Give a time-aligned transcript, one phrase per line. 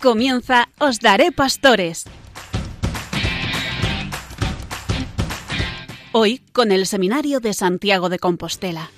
[0.00, 2.06] Comienza Os Daré Pastores.
[6.12, 8.88] Hoy con el Seminario de Santiago de Compostela.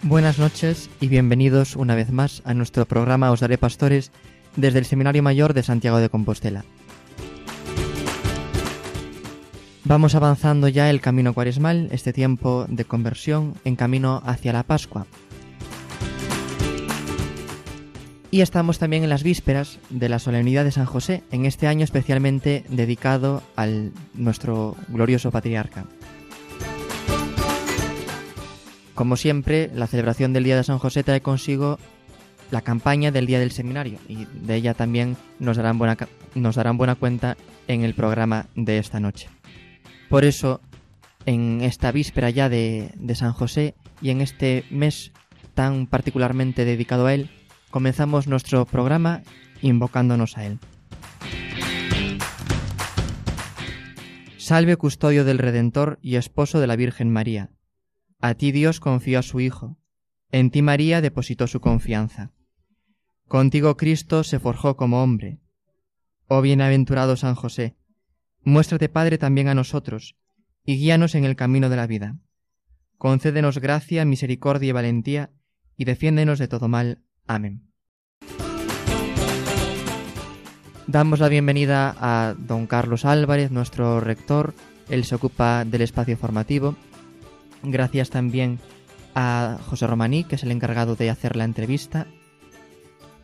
[0.00, 4.10] Buenas noches y bienvenidos una vez más a nuestro programa Os Daré Pastores
[4.56, 6.64] desde el Seminario Mayor de Santiago de Compostela.
[9.90, 15.04] Vamos avanzando ya el camino cuaresmal, este tiempo de conversión en camino hacia la Pascua.
[18.30, 21.82] Y estamos también en las vísperas de la solemnidad de San José, en este año
[21.82, 25.86] especialmente dedicado al nuestro glorioso patriarca.
[28.94, 31.80] Como siempre, la celebración del Día de San José trae consigo
[32.52, 35.96] la campaña del Día del Seminario y de ella también nos darán buena,
[36.36, 39.28] nos darán buena cuenta en el programa de esta noche.
[40.10, 40.60] Por eso,
[41.24, 45.12] en esta víspera ya de, San José y en este mes
[45.54, 47.30] tan particularmente dedicado a él,
[47.70, 49.22] comenzamos nuestro programa
[49.62, 50.58] invocándonos a él.
[54.36, 57.52] Salve custodio del Redentor y esposo de la Virgen María.
[58.20, 59.78] A ti Dios confió a su Hijo.
[60.32, 62.32] En ti María depositó su confianza.
[63.28, 65.38] Contigo Cristo se forjó como hombre.
[66.26, 67.76] Oh bienaventurado San José,
[68.42, 70.16] Muéstrate, Padre, también a nosotros,
[70.64, 72.16] y guíanos en el camino de la vida.
[72.96, 75.30] Concédenos gracia, misericordia y valentía,
[75.76, 77.02] y defiéndenos de todo mal.
[77.26, 77.70] Amén.
[80.86, 84.54] Damos la bienvenida a don Carlos Álvarez, nuestro rector.
[84.88, 86.74] Él se ocupa del espacio formativo.
[87.62, 88.58] Gracias también
[89.14, 92.06] a José Romaní, que es el encargado de hacer la entrevista.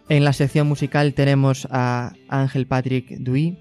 [0.09, 3.59] En la sección musical tenemos a Ángel Patrick Duy,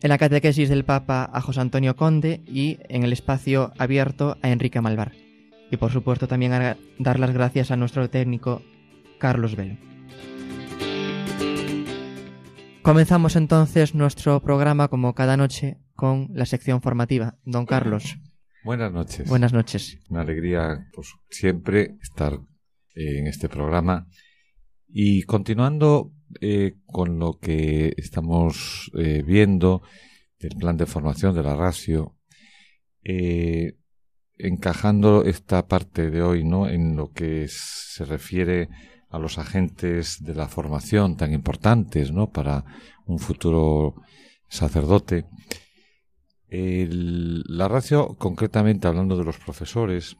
[0.00, 4.50] en la catequesis del Papa a José Antonio Conde y en el espacio abierto a
[4.50, 5.12] Enrique Malvar.
[5.70, 8.62] Y por supuesto también a dar las gracias a nuestro técnico
[9.18, 9.76] Carlos Velo.
[12.82, 17.36] Comenzamos entonces nuestro programa como cada noche con la sección formativa.
[17.44, 18.18] Don Carlos.
[18.64, 19.28] Buenas noches.
[19.28, 19.98] Buenas noches.
[20.08, 22.38] Una alegría pues, siempre estar
[22.94, 24.06] en este programa.
[24.88, 29.82] Y continuando eh, con lo que estamos eh, viendo
[30.38, 32.16] del plan de formación de la RASIO,
[33.02, 33.78] eh,
[34.36, 36.68] encajando esta parte de hoy ¿no?
[36.68, 38.68] en lo que se refiere
[39.08, 42.30] a los agentes de la formación tan importantes ¿no?
[42.30, 42.64] para
[43.06, 43.94] un futuro
[44.48, 45.24] sacerdote.
[46.50, 50.16] la ratio, concretamente hablando de los profesores,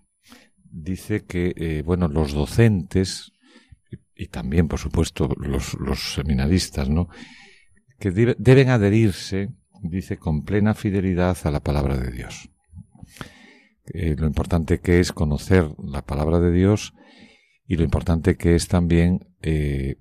[0.64, 3.32] dice que bueno, los docentes
[4.18, 7.08] y también, por supuesto, los, seminaristas, ¿no?
[8.00, 12.50] Que deben adherirse, dice, con plena fidelidad a la palabra de Dios.
[13.86, 16.94] Eh, lo importante que es conocer la palabra de Dios
[17.66, 19.96] y lo importante que es también eh,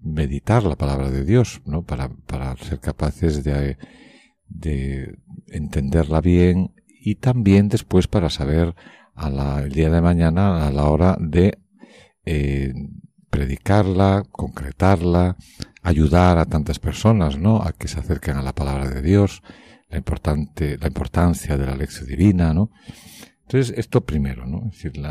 [0.00, 1.84] meditar la palabra de Dios, ¿no?
[1.84, 3.78] Para, para ser capaces de,
[4.48, 8.74] de entenderla bien y también después para saber
[9.16, 11.58] el día de mañana a la hora de
[12.26, 12.74] eh,
[13.30, 15.36] predicarla, concretarla,
[15.82, 17.62] ayudar a tantas personas, ¿no?
[17.62, 19.42] A que se acerquen a la palabra de Dios,
[19.88, 22.70] la importante, la importancia de la lección divina, ¿no?
[23.42, 24.70] Entonces, esto primero, ¿no?
[24.70, 25.02] Es decir,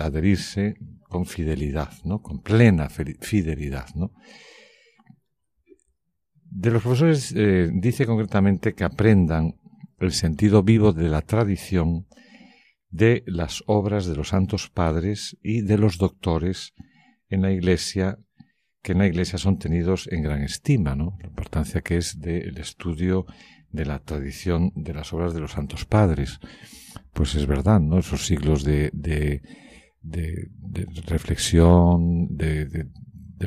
[0.00, 0.76] adherirse
[1.08, 2.22] con fidelidad, ¿no?
[2.22, 4.12] Con plena fidelidad, ¿no?
[6.44, 9.56] De los profesores eh, dice concretamente que aprendan
[9.98, 12.06] el sentido vivo de la tradición
[12.90, 16.74] de las obras de los santos padres y de los doctores
[17.28, 18.18] en la Iglesia,
[18.82, 21.16] que en la Iglesia son tenidos en gran estima, ¿no?
[21.20, 23.26] La importancia que es del estudio
[23.70, 26.40] de la tradición de las obras de los santos padres.
[27.12, 27.98] Pues es verdad, ¿no?
[27.98, 29.42] Esos siglos de, de,
[30.02, 30.48] de,
[31.06, 32.86] reflexión, de,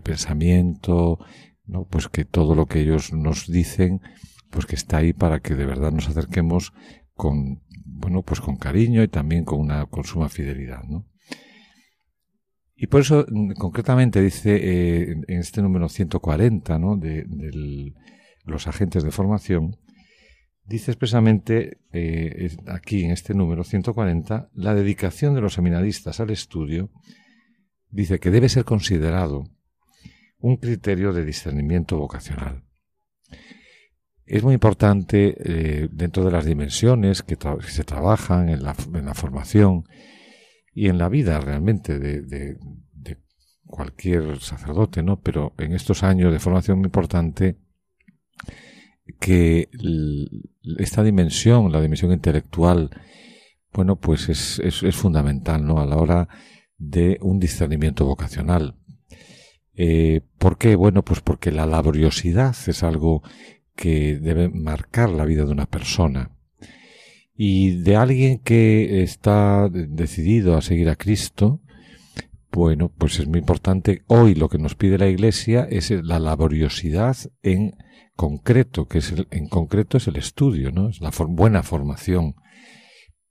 [0.03, 1.19] pensamiento,
[1.65, 1.85] ¿no?
[1.85, 4.01] Pues que todo lo que ellos nos dicen,
[4.49, 6.73] pues que está ahí para que de verdad nos acerquemos
[7.15, 11.05] con bueno, pues con cariño y también con una con suma fidelidad, ¿no?
[12.75, 16.97] Y por eso, mm, concretamente, dice eh, en este número 140, ¿no?
[16.97, 17.25] De,
[18.45, 19.77] los agentes de formación,
[20.65, 26.89] dice expresamente eh, aquí en este número 140, la dedicación de los seminaristas al estudio,
[27.89, 29.45] dice que debe ser considerado
[30.39, 32.65] un criterio de discernimiento vocacional
[34.33, 37.37] es muy importante eh, dentro de las dimensiones que,
[37.67, 38.73] se trabajan en la,
[39.13, 39.83] formación
[40.73, 42.57] y en la vida realmente de,
[43.67, 45.19] cualquier sacerdote, ¿no?
[45.19, 47.57] Pero en estos años de formación muy importante
[49.19, 49.69] que
[50.79, 52.89] esta dimensión, la dimensión intelectual,
[53.71, 55.79] bueno, pues es, es, fundamental, ¿no?
[55.79, 56.27] A la hora
[56.77, 58.77] de un discernimiento vocacional.
[59.75, 60.75] Eh, ¿Por qué?
[60.75, 63.21] Bueno, pues porque la laboriosidad es algo
[63.75, 66.31] que debe marcar la vida de una persona.
[67.35, 71.61] Y de alguien que está decidido a seguir a Cristo,
[72.51, 74.03] bueno, pues es muy importante.
[74.07, 77.73] Hoy lo que nos pide la Iglesia es la laboriosidad en
[78.15, 80.89] concreto, que es el, en concreto es el estudio, ¿no?
[80.89, 82.35] Es la buena formación.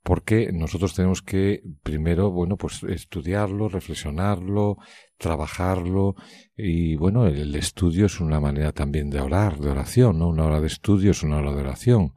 [0.02, 4.78] Porque nosotros tenemos que primero, bueno, pues estudiarlo, reflexionarlo,
[5.22, 6.16] trabajarlo
[6.56, 10.28] y bueno, el, estudio es una manera también de orar, de oración, ¿no?
[10.28, 12.12] Una hora de estudio es una hora de oración.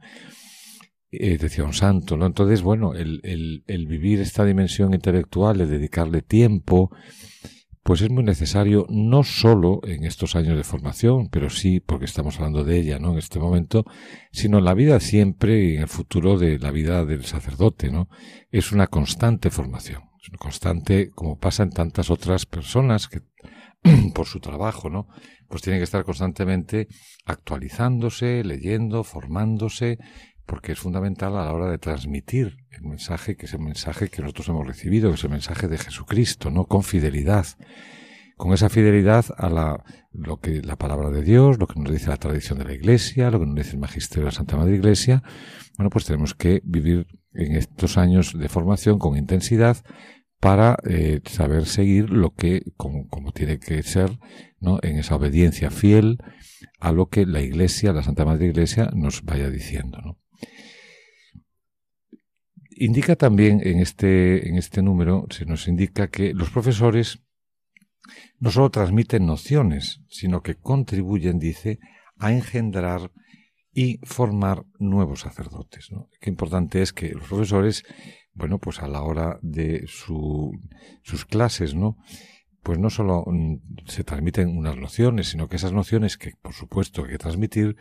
[1.10, 2.26] Eh, decía un santo, ¿no?
[2.26, 6.90] Entonces, bueno, el, el, vivir esta dimensión intelectual, el dedicarle tiempo,
[7.82, 12.36] pues es muy necesario no solo en estos años de formación, pero sí porque estamos
[12.36, 13.12] hablando de ella, ¿no?
[13.12, 13.84] En este momento,
[14.32, 18.08] sino en la vida siempre y en el futuro de la vida del sacerdote, ¿no?
[18.50, 20.05] Es una constante formación,
[20.38, 23.22] constante como pasa en tantas otras personas que
[24.14, 25.08] por su trabajo, ¿no?
[25.48, 26.88] Pues tienen que estar constantemente
[27.24, 29.98] actualizándose, leyendo, formándose,
[30.44, 34.22] porque es fundamental a la hora de transmitir el mensaje, que es el mensaje que
[34.22, 36.66] nosotros hemos recibido, que es el mensaje de Jesucristo, ¿no?
[36.66, 37.46] Con fidelidad.
[38.36, 39.82] Con esa fidelidad a la,
[40.12, 43.30] lo que la palabra de Dios, lo que nos dice la tradición de la Iglesia,
[43.30, 45.22] lo que nos dice el magisterio de la Santa Madre Iglesia,
[45.78, 49.78] bueno, pues tenemos que vivir en estos años de formación con intensidad
[50.40, 54.18] para eh, saber seguir lo que, como, tiene que ser,
[54.60, 54.78] ¿no?
[54.82, 56.18] En esa obediencia fiel
[56.78, 60.18] a lo que la Iglesia, la Santa Madre Iglesia, nos vaya diciendo, ¿no?
[62.78, 67.20] Indica también en este, en este número, se nos indica que los profesores
[68.38, 71.78] no solo transmiten nociones, sino que contribuyen, dice,
[72.18, 73.10] a engendrar
[73.72, 75.88] y formar nuevos sacerdotes.
[76.20, 77.84] Qué importante es que los profesores,
[78.36, 80.52] bueno, pues a la hora de su,
[81.02, 81.96] sus clases, ¿no?
[82.62, 83.56] Pues no solo mm,
[83.86, 87.76] se transmiten unas nociones, sino que esas nociones que, por supuesto, hay que transmitir,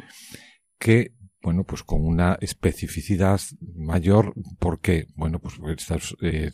[0.79, 1.13] que
[1.45, 3.39] bueno, pues con una especificidad
[3.75, 6.51] mayor, porque, bueno, pues estos eh,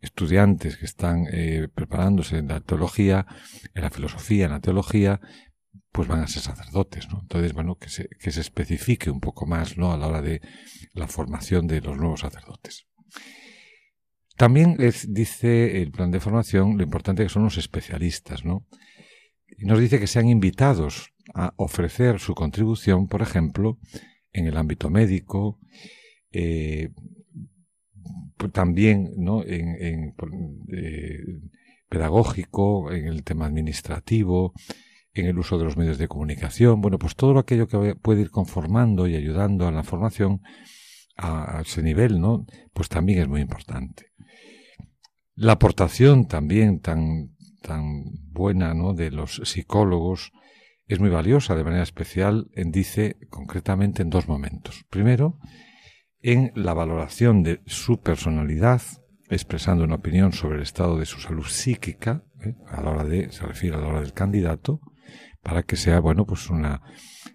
[0.00, 3.26] estudiantes que están eh, preparándose en la teología,
[3.74, 5.20] en la filosofía, en la teología,
[5.92, 7.20] pues van a ser sacerdotes, ¿no?
[7.20, 9.92] Entonces, bueno, que se, que se especifique un poco más, ¿no?
[9.92, 10.40] A la hora de
[10.94, 12.86] la formación de los nuevos sacerdotes.
[14.42, 18.66] También les dice el plan de formación lo importante que son los especialistas, ¿no?
[19.56, 23.78] Y nos dice que sean invitados a ofrecer su contribución, por ejemplo,
[24.32, 25.60] en el ámbito médico,
[26.32, 26.90] eh,
[28.52, 29.44] también ¿no?
[29.44, 30.16] en,
[30.72, 31.20] eh,
[31.88, 34.54] pedagógico, en el tema administrativo,
[35.14, 38.30] en el uso de los medios de comunicación, bueno, pues todo aquello que puede ir
[38.32, 40.40] conformando y ayudando a la formación
[41.16, 42.44] a, a ese nivel, ¿no?
[42.72, 44.11] Pues también es muy importante.
[45.34, 48.92] La aportación también tan, tan buena, ¿no?
[48.92, 50.32] De los psicólogos
[50.86, 54.84] es muy valiosa de manera especial, en, dice concretamente en dos momentos.
[54.90, 55.38] Primero,
[56.20, 58.82] en la valoración de su personalidad,
[59.30, 62.54] expresando una opinión sobre el estado de su salud psíquica, ¿eh?
[62.68, 64.80] a la hora de, se refiere a la hora del candidato,
[65.42, 66.82] para que sea, bueno, pues una,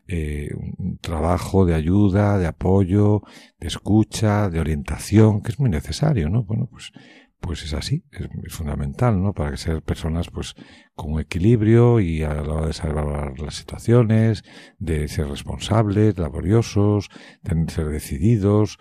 [0.07, 3.23] eh, un trabajo de ayuda, de apoyo,
[3.59, 6.43] de escucha, de orientación, que es muy necesario, ¿no?
[6.43, 6.91] Bueno, pues
[7.39, 9.33] pues es así, es, fundamental, ¿no?
[9.33, 10.55] Para que sean personas, pues,
[10.95, 14.43] con equilibrio y a la hora de saber las situaciones,
[14.79, 17.09] de ser responsables, laboriosos,
[17.43, 18.77] de ser decididos,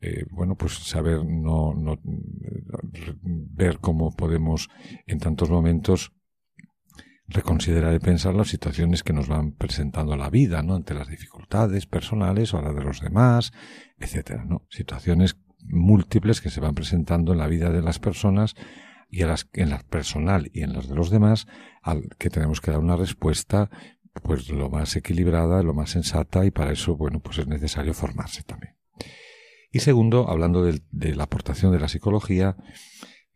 [0.00, 1.98] eh, bueno, pues saber no, no,
[3.22, 4.68] ver cómo podemos
[5.06, 6.12] en tantos momentos
[7.28, 10.76] reconsiderar y pensar las situaciones que nos van presentando la vida, ¿no?
[10.76, 13.52] Ante las dificultades personales o las de los demás,
[13.98, 14.64] etcétera, ¿no?
[14.70, 15.36] Situaciones
[15.68, 18.54] múltiples que se van presentando en la vida de las personas
[19.10, 19.44] y en las,
[19.84, 21.46] personal y en las de los demás,
[21.82, 23.70] al que tenemos que dar una respuesta
[24.22, 28.42] pues lo más equilibrada, lo más sensata y para eso, bueno, pues es necesario formarse
[28.42, 28.74] también.
[29.70, 32.56] Y segundo, hablando de, la aportación de la psicología,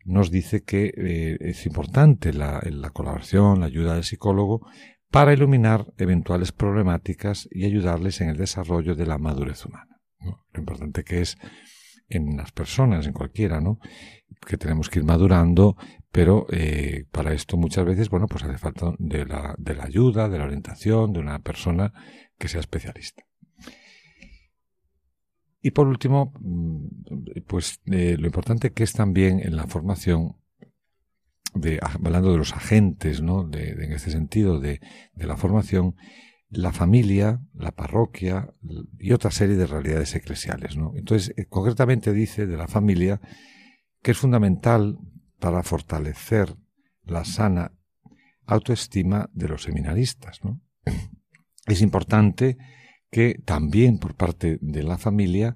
[0.05, 4.65] nos dice que eh, es importante la, la colaboración, la ayuda del psicólogo
[5.11, 9.99] para iluminar eventuales problemáticas y ayudarles en el desarrollo de la madurez humana.
[10.53, 11.37] Lo importante que es
[12.11, 13.79] en las personas, en cualquiera, ¿no?
[14.45, 15.75] Que tenemos que ir madurando,
[16.11, 20.29] pero eh, para esto muchas veces, bueno, pues hace falta de la, de la ayuda,
[20.29, 21.93] de la orientación, de una persona
[22.37, 23.23] que sea especialista.
[25.61, 30.37] Y por último, mm, pues eh, lo importante que es también en la formación,
[31.53, 33.43] de, hablando de los agentes, ¿no?
[33.43, 34.79] De, en este sentido de,
[35.13, 35.95] de la formación,
[36.51, 38.53] la familia, la parroquia
[38.99, 40.77] y otra serie de realidades eclesiales.
[40.77, 40.93] ¿no?
[40.95, 43.21] Entonces, eh, concretamente dice de la familia
[44.01, 44.97] que es fundamental
[45.39, 46.55] para fortalecer
[47.03, 47.71] la sana
[48.45, 50.39] autoestima de los seminaristas.
[51.67, 52.57] Es importante
[53.09, 55.55] que también por parte de la familia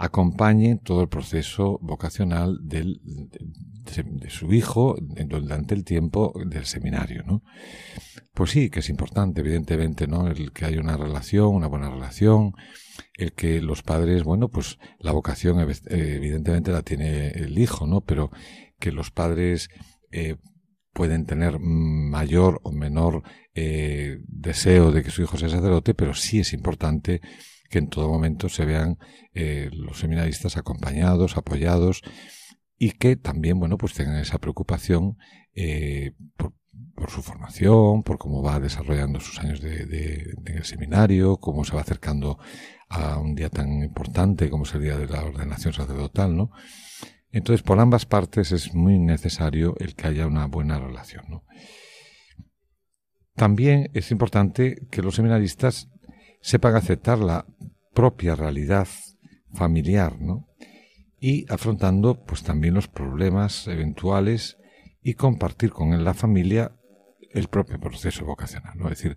[0.00, 7.42] acompañe todo el proceso vocacional del, de, su hijo durante el tiempo del seminario, ¿no?
[8.32, 10.28] Pues sí, que es importante, evidentemente, ¿no?
[10.28, 12.54] El que haya una relación, una buena relación,
[13.12, 18.00] el que los padres, bueno, pues la vocación evidentemente la tiene el hijo, ¿no?
[18.00, 18.30] Pero
[18.78, 19.68] que los padres
[20.12, 20.36] eh,
[20.94, 23.22] pueden tener mayor o menor
[23.54, 27.20] eh, deseo de que su hijo sea sacerdote, pero sí es importante
[27.70, 28.98] que en todo momento se vean
[29.32, 32.02] eh, los seminaristas acompañados, apoyados
[32.76, 35.16] y que también, bueno, pues tengan esa preocupación
[35.54, 36.52] eh, por,
[37.08, 42.38] su formación, por cómo va desarrollando sus años de, el seminario, cómo se va acercando
[42.88, 46.50] a un día tan importante como es el día de la ordenación sacerdotal, ¿no?
[47.32, 51.44] Entonces, por ambas partes es muy necesario el que haya una buena relación, ¿no?
[53.36, 55.89] También es importante que los seminaristas
[56.40, 57.46] sepan aceptar la
[57.92, 58.88] propia realidad
[59.52, 60.48] familiar, ¿no?
[61.18, 64.56] Y afrontando pues también los problemas eventuales
[65.02, 66.72] y compartir con la familia
[67.32, 68.88] el propio proceso vocacional, ¿no?
[68.88, 69.16] Es decir,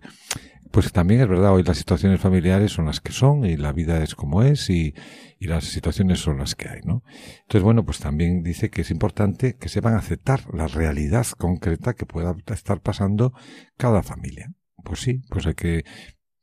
[0.70, 4.02] pues también es verdad, hoy las situaciones familiares son las que son y la vida
[4.02, 4.94] es como es y,
[5.38, 7.04] y, las situaciones son las que hay, ¿no?
[7.42, 12.06] Entonces, bueno, pues también dice que es importante que sepan aceptar la realidad concreta que
[12.06, 13.32] pueda estar pasando
[13.76, 14.52] cada familia.
[14.82, 15.84] Pues sí, pues hay que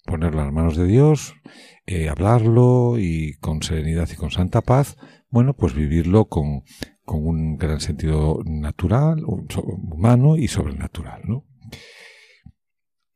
[0.06, 1.36] ponerlo en las manos de Dios,
[1.86, 4.98] eh, hablarlo y con serenidad y con santa paz,
[5.30, 6.64] bueno, pues vivirlo con,
[7.06, 11.46] con un gran sentido natural, humano y sobrenatural, ¿no?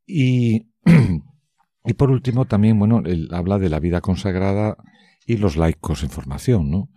[0.05, 0.71] Y,
[1.85, 4.77] y por último también, bueno, él habla de la vida consagrada
[5.25, 6.89] y los laicos en formación, ¿no?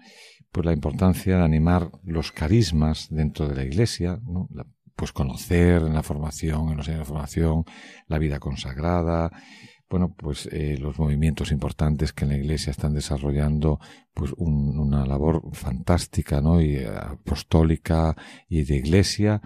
[0.53, 4.49] Pues la importancia de animar los carismas dentro de la Iglesia, ¿no?
[4.99, 7.65] pues conocer en la formación, en los años de formación,
[8.09, 9.31] la vida consagrada,
[9.91, 13.81] bueno, pues eh, los movimientos importantes que en la Iglesia están desarrollando,
[14.13, 16.61] pues una labor fantástica, ¿no?
[16.61, 18.17] Y eh, apostólica
[18.49, 19.41] y de Iglesia.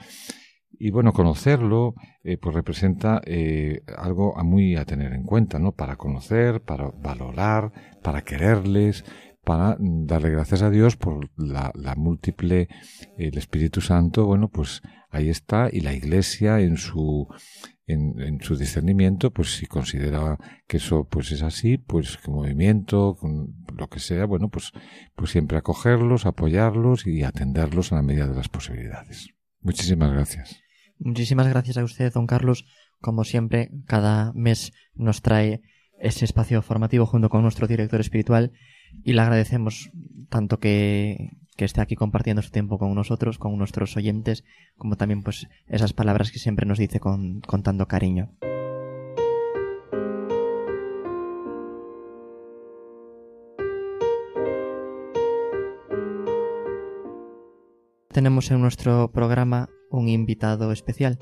[0.84, 1.94] Y bueno, conocerlo,
[2.24, 5.72] eh, pues representa eh, algo muy a tener en cuenta, ¿no?
[5.72, 7.72] Para conocer, para valorar,
[8.02, 9.04] para quererles,
[9.44, 12.68] para darle gracias a Dios por la, la múltiple,
[13.16, 17.28] el Espíritu Santo, bueno, pues ahí está, y la Iglesia en su,
[17.92, 23.54] en, su discernimiento, pues si considera que eso pues es así, pues que movimiento, con
[23.76, 24.72] lo que sea, bueno, pues,
[25.14, 29.30] pues siempre acogerlos, apoyarlos y atenderlos a la medida de las posibilidades.
[29.60, 30.60] Muchísimas gracias.
[30.98, 32.64] Muchísimas gracias a usted, don Carlos.
[33.00, 35.60] Como siempre, cada mes nos trae
[35.98, 38.52] ese espacio formativo junto con nuestro director espiritual
[39.04, 39.90] y le agradecemos
[40.28, 44.44] tanto que, que esté aquí compartiendo su tiempo con nosotros, con nuestros oyentes,
[44.76, 48.30] como también pues esas palabras que siempre nos dice con, con tanto cariño.
[58.12, 61.18] Tenemos en nuestro programa un invitado especial.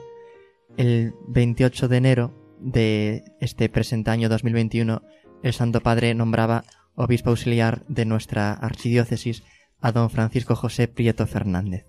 [0.76, 5.02] El 28 de enero de este presente año 2021,
[5.42, 6.64] el Santo Padre nombraba
[6.96, 9.44] obispo auxiliar de nuestra archidiócesis
[9.80, 11.86] a don Francisco José Prieto Fernández.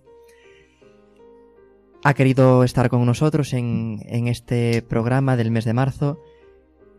[2.04, 6.20] Ha querido estar con nosotros en, en este programa del mes de marzo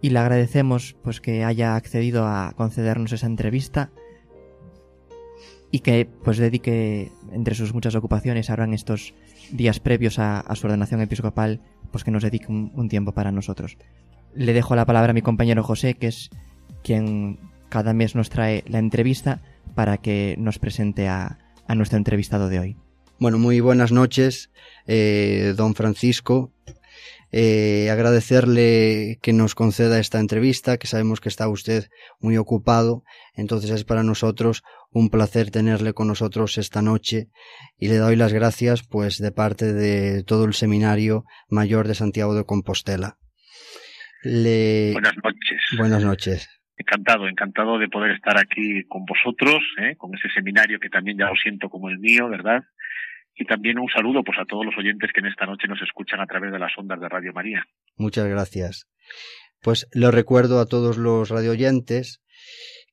[0.00, 3.90] y le agradecemos pues que haya accedido a concedernos esa entrevista
[5.72, 9.14] y que pues dedique entre sus muchas ocupaciones ahora en estos
[9.50, 13.78] días previos a, su ordenación episcopal pues que nos dedique un, tiempo para nosotros.
[14.34, 16.30] Le dejo la palabra a mi compañero José, que es
[16.82, 19.40] quien cada mes nos trae la entrevista
[19.74, 21.38] para que nos presente a,
[21.74, 22.76] nuestro entrevistado de hoy.
[23.18, 24.50] Bueno, muy buenas noches,
[24.86, 26.52] eh, don Francisco.
[27.34, 31.88] Eh, agradecerle que nos conceda esta entrevista, que sabemos que está usted
[32.20, 37.30] muy ocupado, entonces es para nosotros un placer tenerle con nosotros esta noche
[37.78, 42.34] y le doy las gracias pues de parte de todo el Seminario Mayor de Santiago
[42.34, 43.16] de Compostela.
[44.92, 45.60] Buenas noches.
[45.78, 46.61] Buenas noches.
[46.76, 49.94] Encantado, encantado de poder estar aquí con vosotros, ¿eh?
[49.96, 52.62] con ese seminario que también ya lo siento como el mío, ¿verdad?
[53.34, 56.20] Y también un saludo pues a todos los oyentes que en esta noche nos escuchan
[56.20, 57.64] a través de las ondas de Radio María.
[57.96, 58.88] Muchas gracias.
[59.60, 62.22] Pues le recuerdo a todos los radioyentes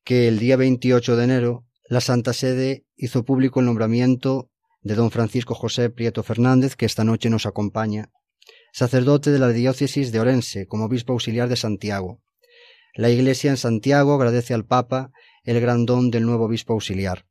[0.04, 4.50] que el día 28 de enero la Santa Sede hizo público el nombramiento
[4.82, 8.10] de don Francisco José Prieto Fernández, que esta noche nos acompaña
[8.72, 12.20] sacerdote de la diócesis de Orense como obispo auxiliar de Santiago.
[12.94, 15.10] La Iglesia en Santiago agradece al Papa
[15.44, 17.26] el gran don del nuevo obispo auxiliar.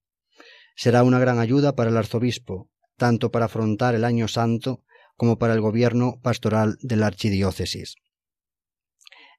[0.75, 4.84] Será una gran ayuda para el arzobispo, tanto para afrontar el año santo
[5.16, 7.96] como para el gobierno pastoral de la archidiócesis.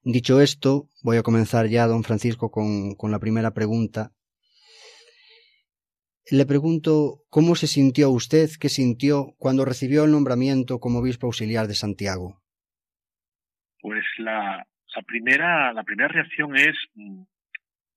[0.02, 4.12] Dicho esto, voy a comenzar ya, don Francisco, con, la primera pregunta.
[6.30, 11.66] Le pregunto cómo se sintió usted, qué sintió cuando recibió el nombramiento como obispo auxiliar
[11.66, 12.42] de Santiago.
[13.80, 17.22] Pues la, la primera, la primera reacción es mm,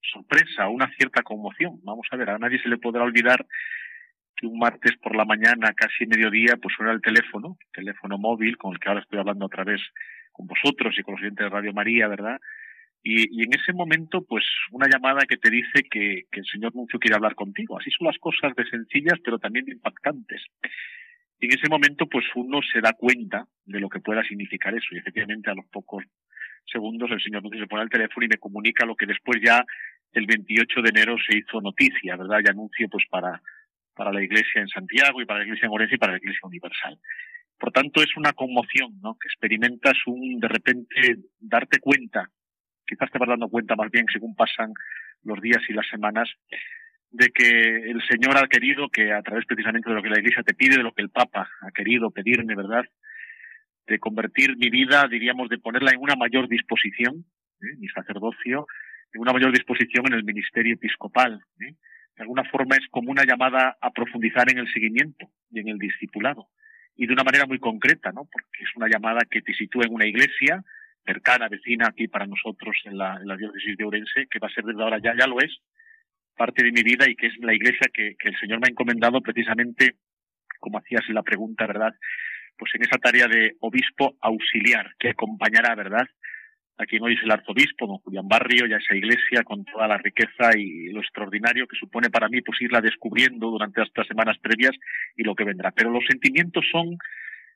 [0.02, 1.80] sorpresa, una cierta conmoción.
[1.84, 3.46] Vamos a ver, a nadie se le podrá olvidar
[4.36, 8.74] que un martes por la mañana, casi mediodía, pues suena el teléfono, teléfono móvil con
[8.74, 9.82] el que ahora estoy hablando otra vez
[10.32, 12.40] con vosotros y con los oyentes de Radio María, ¿verdad?
[13.04, 16.74] Y, y, en ese momento, pues, una llamada que te dice que, que el señor
[16.74, 17.78] Nuncio quiere hablar contigo.
[17.78, 20.42] Así son las cosas de sencillas, pero también de impactantes.
[21.38, 24.88] Y en ese momento, pues, uno se da cuenta de lo que pueda significar eso.
[24.92, 26.06] Y efectivamente, a los pocos
[26.66, 29.64] segundos, el señor Nuncio se pone al teléfono y me comunica lo que después ya,
[30.14, 32.40] el 28 de enero, se hizo noticia, ¿verdad?
[32.46, 33.42] Y anuncio, pues, para,
[33.96, 36.40] para la Iglesia en Santiago y para la Iglesia en Orense y para la Iglesia
[36.44, 37.00] Universal.
[37.58, 39.16] Por tanto, es una conmoción, ¿no?
[39.16, 42.30] Que experimentas un, de repente, darte cuenta,
[42.86, 44.74] quizás te vas dando cuenta más bien según pasan
[45.24, 46.30] los días y las semanas,
[47.12, 50.44] de que el Señor ha querido que a través precisamente de lo que la Iglesia
[50.44, 52.86] te pide, de lo que el Papa ha querido pedirme, ¿verdad?
[53.88, 57.26] De convertir mi vida, diríamos, de ponerla en una mayor disposición,
[57.62, 57.76] ¿eh?
[57.78, 58.68] mi sacerdocio,
[59.14, 61.42] en una mayor disposición en el ministerio episcopal.
[61.60, 61.74] ¿eh?
[62.16, 65.78] De alguna forma es como una llamada a profundizar en el seguimiento y en el
[65.78, 66.48] discipulado
[66.96, 68.28] y de una manera muy concreta, ¿no?
[68.32, 70.64] Porque es una llamada que te sitúa en una iglesia
[71.06, 74.64] cercana, vecina aquí para nosotros en la, en diócesis de Ourense, que va a ser
[74.64, 75.52] desde ahora ya, ya lo es,
[76.36, 78.72] parte de mi vida y que es la iglesia que, que el Señor me ha
[78.72, 79.96] encomendado precisamente,
[80.60, 81.94] como hacías la pregunta, ¿verdad?
[82.58, 86.08] Pues en esa tarea de obispo auxiliar que acompañará, ¿verdad?
[86.78, 89.88] a quien hoy es el arzobispo, don Julián Barrio, y a esa iglesia con toda
[89.88, 94.38] la riqueza y lo extraordinario que supone para mí pues irla descubriendo durante estas semanas
[94.40, 94.76] previas
[95.16, 95.72] y lo que vendrá.
[95.72, 96.98] Pero los sentimientos son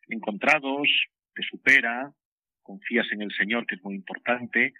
[0.07, 0.87] encontrados,
[1.33, 2.11] te supera,
[2.61, 4.73] confías en el Señor, que es muy importante,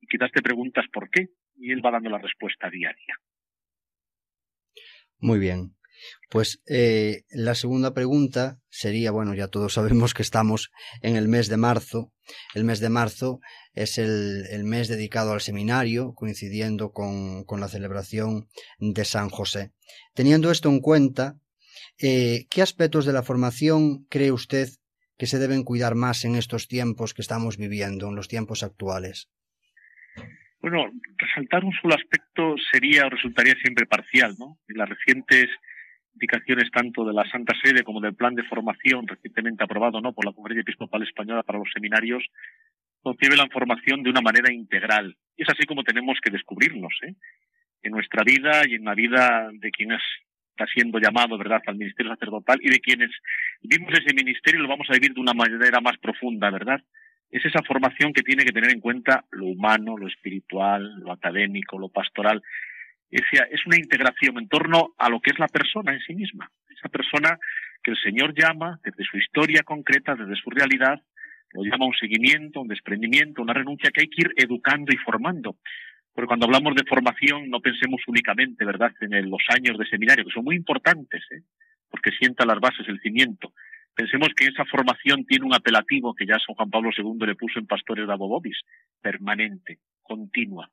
[0.00, 3.16] y quizás te preguntas por qué, y Él va dando la respuesta diaria.
[5.18, 5.74] Muy bien.
[6.30, 10.70] Pues eh, la segunda pregunta sería, bueno, ya todos sabemos que estamos
[11.02, 12.12] en el mes de marzo.
[12.54, 13.40] El mes de marzo
[13.74, 19.72] es el, el mes dedicado al seminario, coincidiendo con, con, la celebración de San José.
[20.14, 21.36] Teniendo esto en cuenta,
[22.00, 24.68] eh, ¿qué aspectos de la formación cree usted
[25.16, 29.28] que se deben cuidar más en estos tiempos que estamos viviendo, en los tiempos actuales?
[30.60, 34.58] Bueno, resaltar un solo aspecto sería o resultaría siempre parcial, ¿no?
[34.66, 35.50] En las recientes
[36.14, 40.24] indicaciones tanto de la Santa Sede como del plan de formación recientemente aprobado no por
[40.24, 42.24] la Conferencia Episcopal Española para los seminarios
[43.02, 45.14] concibe la formación de una manera integral.
[45.36, 47.14] Y es así como tenemos que descubrirnos ¿eh?
[47.82, 50.00] en nuestra vida y en la vida de quienes
[50.56, 53.10] está siendo llamado verdad al ministerio sacerdotal y de quienes
[53.60, 56.80] vivimos ese ministerio lo vamos a vivir de una manera más profunda verdad
[57.28, 61.76] es esa formación que tiene que tener en cuenta lo humano lo espiritual lo académico
[61.76, 62.40] lo pastoral
[63.18, 66.50] decía, es una integración en torno a lo que es la persona en sí misma.
[66.68, 67.38] Esa persona
[67.82, 71.00] que el Señor llama desde su historia concreta, desde su realidad,
[71.52, 75.56] lo llama un seguimiento, un desprendimiento, una renuncia que hay que ir educando y formando.
[76.12, 80.32] Porque cuando hablamos de formación no pensemos únicamente, ¿verdad?, en los años de seminario, que
[80.32, 81.42] son muy importantes, ¿eh?
[81.88, 83.52] porque sienta las bases, el cimiento.
[83.94, 87.60] Pensemos que esa formación tiene un apelativo que ya San Juan Pablo II le puso
[87.60, 88.60] en Pastores de Abobobis,
[89.00, 90.68] permanente, continua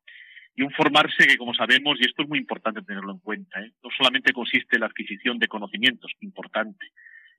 [0.56, 3.72] y un formarse que, como sabemos, y esto es muy importante tenerlo en cuenta, ¿eh?
[3.84, 6.88] no solamente consiste en la adquisición de conocimientos, importante,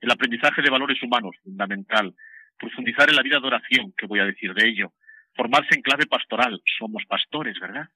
[0.01, 2.13] el aprendizaje de valores humanos, fundamental,
[2.57, 4.93] profundizar en la vida de oración, que voy a decir de ello,
[5.35, 7.87] formarse en clave pastoral, somos pastores, ¿verdad?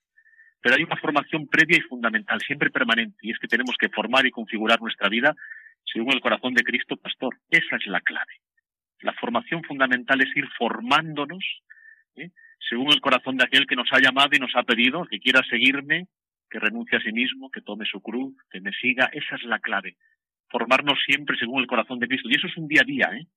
[0.62, 4.26] Pero hay una formación previa y fundamental, siempre permanente, y es que tenemos que formar
[4.26, 5.36] y configurar nuestra vida
[5.86, 7.38] según el corazón de Cristo Pastor.
[7.50, 8.42] Esa es la clave.
[9.02, 11.44] La formación fundamental es ir formándonos
[12.16, 12.32] ¿eh?
[12.60, 15.42] Según el corazón de aquel que nos ha llamado y nos ha pedido, que quiera
[15.50, 16.08] seguirme,
[16.50, 19.10] que renuncie a sí mismo, que tome su cruz, que me siga.
[19.12, 19.98] Esa es la clave.
[20.50, 22.30] Formarnos siempre según el corazón de Cristo.
[22.30, 23.28] Y eso es un día a día, ¿eh?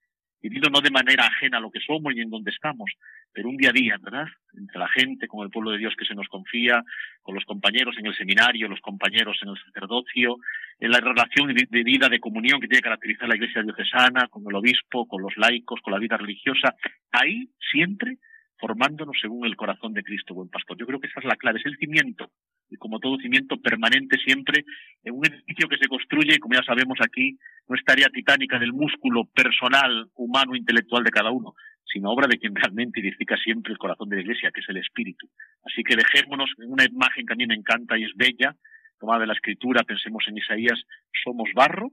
[0.43, 2.91] Vivido no de manera ajena a lo que somos y en donde estamos,
[3.31, 4.27] pero un día a día, ¿verdad?
[4.55, 6.83] Entre la gente, con el pueblo de Dios que se nos confía,
[7.21, 10.39] con los compañeros en el seminario, los compañeros en el sacerdocio,
[10.79, 14.43] en la relación de vida de comunión que tiene que caracterizar la iglesia diocesana, con
[14.49, 16.75] el obispo, con los laicos, con la vida religiosa.
[17.13, 18.17] Ahí siempre
[18.61, 20.77] formándonos según el corazón de Cristo, buen pastor.
[20.79, 22.31] Yo creo que esa es la clave, es el cimiento,
[22.69, 24.65] y como todo cimiento permanente siempre,
[25.03, 27.37] en un edificio que se construye, como ya sabemos aquí,
[27.69, 32.39] no es tarea titánica del músculo personal, humano, intelectual de cada uno, sino obra de
[32.39, 35.29] quien realmente edifica siempre el corazón de la Iglesia, que es el Espíritu.
[35.65, 38.55] Así que dejémonos en una imagen que a mí me encanta y es bella,
[38.99, 40.79] tomada de la Escritura, pensemos en Isaías,
[41.25, 41.91] somos barro,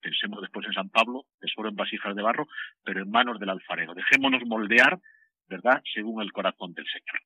[0.00, 2.46] pensemos después en San Pablo, tesoro en vasijas de barro,
[2.84, 3.94] pero en manos del alfarero.
[3.94, 5.00] Dejémonos moldear,
[5.50, 7.20] ¿verdad?, según el corazón del Señor.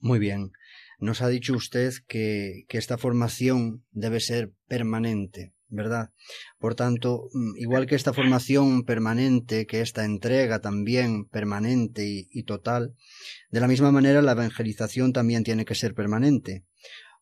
[0.00, 0.50] Muy bien.
[0.98, 5.52] Nos ha dicho usted que, que esta formación debe ser permanente.
[5.68, 6.10] ¿verdad?
[6.58, 12.94] Por tanto, mm, igual que esta formación permanente, que esta entrega también permanente y, total,
[13.50, 16.64] de la misma manera la evangelización también tiene que ser permanente.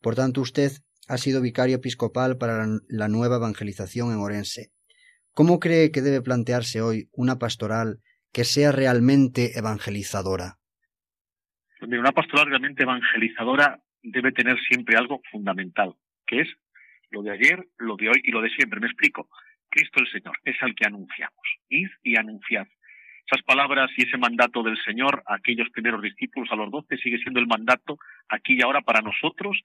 [0.01, 0.73] Por tanto, usted
[1.09, 4.73] ha sido vicario episcopal para la, nueva evangelización en Orense.
[5.33, 8.01] ¿Cómo cree que debe plantearse hoy una pastoral
[8.37, 10.59] que sea realmente evangelizadora?
[11.81, 15.95] Una pastoral realmente evangelizadora debe tener siempre algo fundamental,
[16.27, 16.49] que es
[17.09, 18.79] lo de ayer, lo de hoy y lo de siempre.
[18.79, 19.31] Me explico.
[19.71, 21.47] Cristo el Señor es al que anunciamos.
[21.71, 22.67] Id y anunciad.
[23.25, 27.17] Esas palabras y ese mandato del Señor a aquellos primeros discípulos, a los doce, sigue
[27.17, 27.97] siendo el mandato
[28.29, 29.59] aquí y ahora para nosotros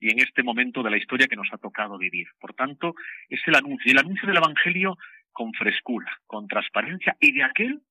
[0.00, 2.28] y en este momento de la historia que nos ha tocado vivir.
[2.40, 2.94] Por tanto,
[3.28, 4.96] es el anuncio, el anuncio del Evangelio
[5.30, 7.82] con frescura, con transparencia y de aquel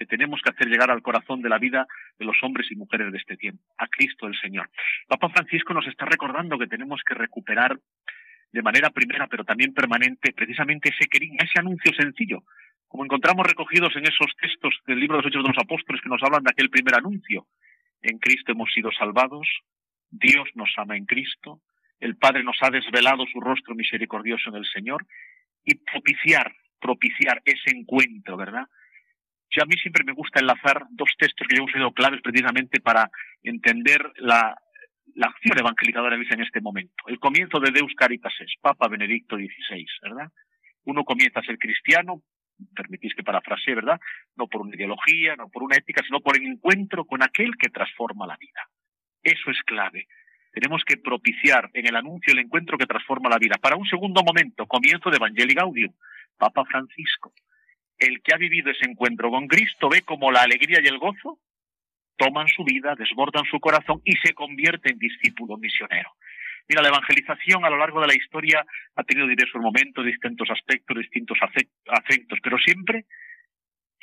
[0.00, 1.86] que tenemos que hacer llegar al corazón de la vida
[2.18, 4.70] de los hombres y mujeres de este tiempo, a Cristo el Señor.
[5.06, 7.78] Papa Francisco nos está recordando que tenemos que recuperar
[8.50, 12.44] de manera primera, pero también permanente, precisamente ese ese anuncio sencillo,
[12.88, 16.08] como encontramos recogidos en esos textos del libro de los Hechos de los Apóstoles que
[16.08, 17.46] nos hablan de aquel primer anuncio.
[18.00, 19.46] En Cristo hemos sido salvados,
[20.08, 21.60] Dios nos ama en Cristo,
[22.00, 25.06] el Padre nos ha desvelado su rostro misericordioso en el Señor,
[25.62, 28.64] y propiciar, propiciar ese encuentro, ¿verdad?
[29.58, 33.10] A mí siempre me gusta enlazar dos textos que yo sido claves precisamente para
[33.42, 34.56] entender la,
[35.14, 37.04] la acción evangelizadora de en este momento.
[37.08, 40.28] El comienzo de Deus Caritas es Papa Benedicto XVI, ¿verdad?
[40.84, 42.22] Uno comienza a ser cristiano,
[42.74, 44.00] permitís que parafrasee, ¿verdad?
[44.36, 47.70] No por una ideología, no por una ética, sino por el encuentro con aquel que
[47.70, 48.68] transforma la vida.
[49.22, 50.06] Eso es clave.
[50.52, 53.56] Tenemos que propiciar en el anuncio el encuentro que transforma la vida.
[53.60, 55.92] Para un segundo momento, comienzo de Evangelii Gaudium,
[56.36, 57.32] Papa Francisco.
[58.00, 61.38] El que ha vivido ese encuentro con Cristo ve como la alegría y el gozo
[62.16, 66.10] toman su vida, desbordan su corazón y se convierte en discípulo misionero.
[66.68, 70.98] Mira, la evangelización a lo largo de la historia ha tenido diversos momentos, distintos aspectos,
[70.98, 73.06] distintos afectos, pero siempre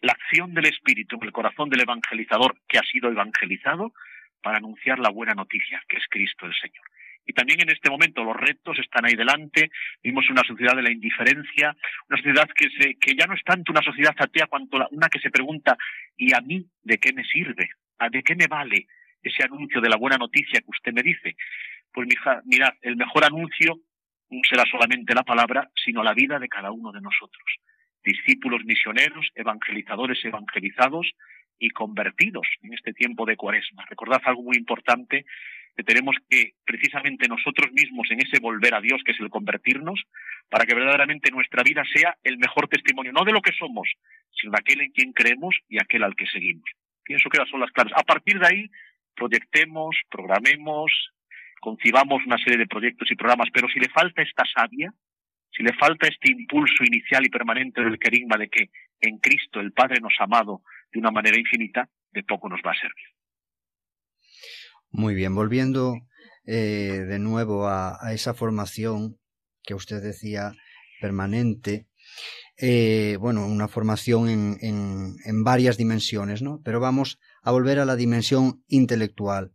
[0.02, 3.94] la acción del Espíritu en el corazón del evangelizador que ha sido evangelizado
[4.42, 6.86] para anunciar la buena noticia, que es Cristo el Señor.
[7.28, 9.70] Y también en este momento los retos están ahí delante.
[10.02, 11.76] Vimos una sociedad de la indiferencia,
[12.10, 15.20] una sociedad que, se, que ya no es tanto una sociedad atea cuanto una que
[15.20, 15.78] se pregunta,
[16.16, 17.70] ¿y a mí de qué me sirve?
[18.12, 18.88] ¿De qué me vale
[19.22, 21.36] ese anuncio de la buena noticia que usted me dice?
[21.92, 22.08] Pues
[22.46, 23.76] mirad, el mejor anuncio
[24.30, 27.44] no será solamente la palabra, sino la vida de cada uno de nosotros.
[28.04, 31.12] Discípulos misioneros, evangelizadores evangelizados
[31.60, 33.86] y convertidos en este tiempo de cuaresma.
[33.90, 35.26] Recordad algo muy importante,
[35.78, 40.02] que tenemos que precisamente nosotros mismos en ese volver a Dios, que es el convertirnos,
[40.50, 43.88] para que verdaderamente nuestra vida sea el mejor testimonio, no de lo que somos,
[44.32, 46.68] sino de aquel en quien creemos y aquel al que seguimos.
[47.04, 47.94] Pienso que esas son las claves.
[47.96, 48.70] A partir de ahí,
[49.16, 50.92] proyectemos, programemos,
[51.62, 54.92] concibamos una serie de proyectos y programas, pero si le falta esta savia,
[55.52, 59.74] si le falta este impulso inicial y permanente del querigma de que en Cristo el
[59.74, 60.62] Padre nos ha amado
[60.92, 63.17] de una manera infinita, de poco nos va a servir.
[64.98, 65.94] Muy bien, volviendo
[66.44, 69.20] eh, de nuevo a, esa formación
[69.62, 70.56] que usted decía
[71.00, 71.88] permanente,
[72.58, 74.58] eh, bueno, una formación en,
[75.24, 76.62] en, varias dimensiones, ¿no?
[76.66, 79.54] Pero vamos a volver a la dimensión intelectual,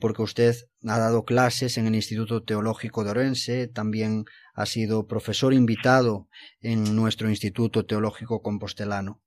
[0.00, 5.54] porque usted ha dado clases en el Instituto Teológico de Orense, también ha sido profesor
[5.54, 6.28] invitado
[6.60, 9.22] en nuestro Instituto Teológico Compostelano.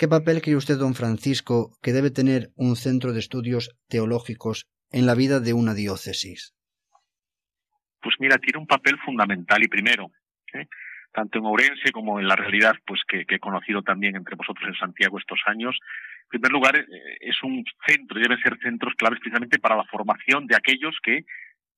[0.00, 5.04] ¿Qué papel cree usted, don Francisco, que debe tener un centro de estudios teológicos en
[5.04, 6.56] la vida de una diócesis?
[8.00, 10.06] Pues mira, tiene un papel fundamental y primero,
[10.54, 10.64] ¿eh?
[11.12, 14.74] tanto en Ourense como en la realidad pues que, he conocido también entre vosotros en
[14.74, 15.78] Santiago estos años.
[16.32, 16.86] En primer lugar, eh,
[17.20, 21.26] es un centro, deben ser centros claves precisamente para la formación de aquellos que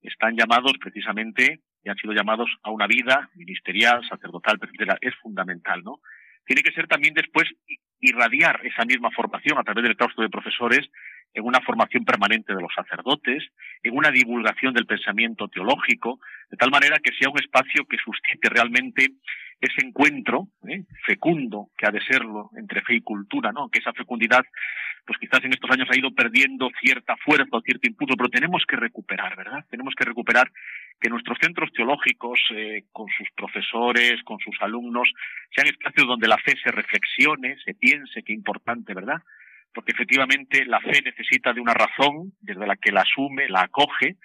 [0.01, 4.97] están llamados precisamente y han sido llamados a una vida ministerial, sacerdotal, etcétera.
[5.01, 5.99] Es fundamental, ¿no?
[6.47, 7.49] Tiene que ser también después
[8.03, 10.91] irradiar esa misma formación a través del claustro de profesores
[11.35, 13.43] en una formación permanente de los sacerdotes,
[13.83, 18.51] en una divulgación del pensamiento teológico, de tal manera que sea un espacio que suscite
[18.51, 19.12] realmente
[19.61, 20.83] ese encuentro ¿eh?
[21.07, 23.71] fecundo que ha de serlo entre fe y cultura, ¿no?
[23.71, 24.45] Que esa fecundidad
[25.05, 28.65] pues quizás en estos años ha ido perdiendo cierta fuerza o cierto impulso, pero tenemos
[28.67, 29.65] que recuperar, ¿verdad?
[29.69, 30.51] Tenemos que recuperar
[31.01, 35.12] que nuestros centros teológicos, eh, con sus profesores, con sus alumnos,
[35.55, 39.21] sean espacios donde la fe se reflexione, se piense, qué importante, ¿verdad?
[39.75, 44.17] Porque efectivamente la fe necesita de una razón desde la que la asume, la acoge,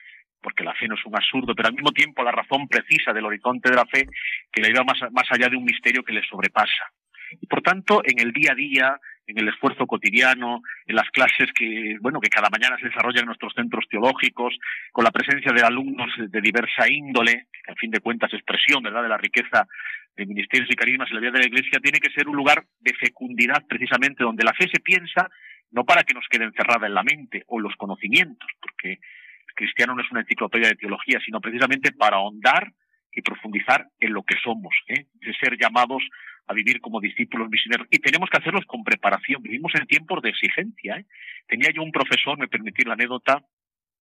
[0.42, 3.26] porque la fe no es un absurdo, pero al mismo tiempo la razón precisa del
[3.26, 4.06] horizonte de la fe
[4.52, 6.94] que le lleva más, más allá de un misterio que le sobrepasa.
[7.42, 11.52] Y por tanto, en el día a día, en el esfuerzo cotidiano, en las clases
[11.54, 14.58] que, bueno, que cada mañana se desarrollan en nuestros centros teológicos,
[14.92, 19.04] con la presencia de alumnos de diversa índole, que a fin de cuentas expresión, ¿verdad?,
[19.04, 19.68] de la riqueza
[20.16, 22.64] de ministerios y carismas en la vida de la Iglesia, tiene que ser un lugar
[22.80, 25.30] de fecundidad precisamente donde la fe se piensa
[25.72, 29.94] no para que nos quede encerrada en la mente o los conocimientos, porque el cristiano
[29.94, 32.72] no es una enciclopedia de teología, sino precisamente para ahondar
[33.18, 35.08] y profundizar en lo que somos, ¿eh?
[35.16, 36.04] de ser llamados
[36.46, 37.88] a vivir como discípulos misioneros.
[37.90, 39.42] Y tenemos que hacerlos con preparación.
[39.42, 40.98] Vivimos en tiempos de exigencia.
[40.98, 41.06] ¿eh?
[41.48, 43.42] Tenía yo un profesor, me permití la anécdota,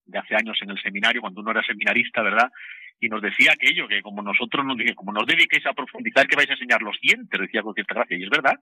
[0.05, 2.53] de hace años en el seminario, cuando uno era seminarista, ¿verdad?
[3.01, 6.51] Y nos decía aquello, que como nosotros nos, como nos dediquéis a profundizar, que vais
[6.51, 8.19] a enseñar los dientes, decía con cierta gracia.
[8.19, 8.61] Y es verdad,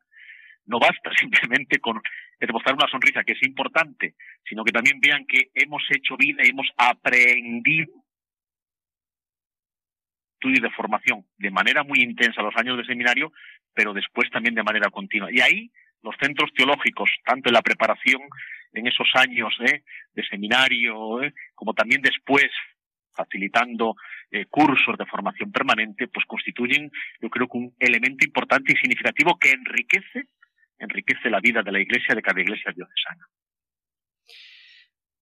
[0.66, 2.00] no basta simplemente con
[2.38, 4.14] demostrar una sonrisa, que es importante,
[4.48, 8.03] sino que también vean que hemos hecho vida hemos aprendido
[10.44, 13.32] estudio de formación de manera muy intensa los años de seminario,
[13.72, 15.32] pero después también de manera continua.
[15.32, 15.70] Y ahí
[16.02, 18.20] los centros teológicos, tanto en la preparación
[18.74, 19.82] en esos años ¿eh?
[20.12, 21.32] de seminario, ¿eh?
[21.54, 22.50] como también después
[23.14, 23.94] facilitando
[24.30, 26.90] eh, cursos de formación permanente, pues constituyen,
[27.22, 30.24] yo creo que un elemento importante y significativo que enriquece,
[30.78, 33.24] enriquece la vida de la iglesia, de cada iglesia diocesana.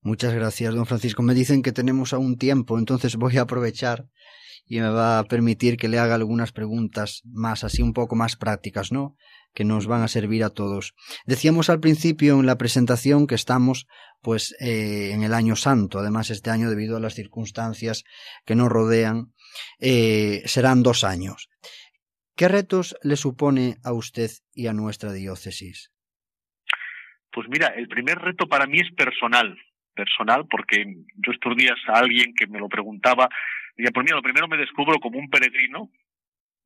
[0.02, 1.22] Muchas gracias, don Francisco.
[1.22, 4.06] Me dicen que tenemos aún tiempo, entonces voy a aprovechar
[4.66, 8.34] y me va a permitir que le haga algunas preguntas más, así un poco más
[8.36, 9.16] prácticas, ¿no?
[9.54, 10.94] Que nos van a servir a todos.
[11.24, 13.86] Decíamos al principio en la presentación que estamos,
[14.22, 16.00] pues, eh, en el año santo.
[16.00, 18.02] Además, este año, debido a las circunstancias
[18.44, 19.32] que nos rodean,
[19.78, 21.48] eh, serán dos años.
[22.34, 25.92] ¿Qué retos le supone a usted y a nuestra diócesis?
[27.30, 29.56] Pues mira, el primer reto para mí es personal,
[29.94, 30.85] personal, porque
[31.16, 33.28] yo estos días a alguien que me lo preguntaba,
[33.76, 35.90] y por mí, lo primero me descubro como un peregrino,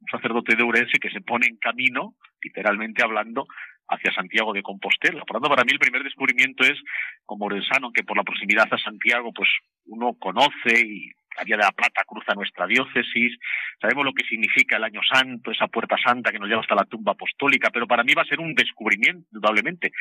[0.01, 3.47] un sacerdote de Urense que se pone en camino, literalmente hablando,
[3.89, 5.25] hacia Santiago de Compostela.
[5.25, 6.79] Por lo tanto, para mí el primer descubrimiento es,
[7.25, 9.49] como orensano, que por la proximidad a Santiago, pues
[9.87, 13.39] uno conoce y la Vía de la Plata cruza nuestra diócesis,
[13.81, 16.85] sabemos lo que significa el Año Santo, esa puerta santa que nos lleva hasta la
[16.85, 19.93] tumba apostólica, pero para mí va a ser un descubrimiento, indudablemente,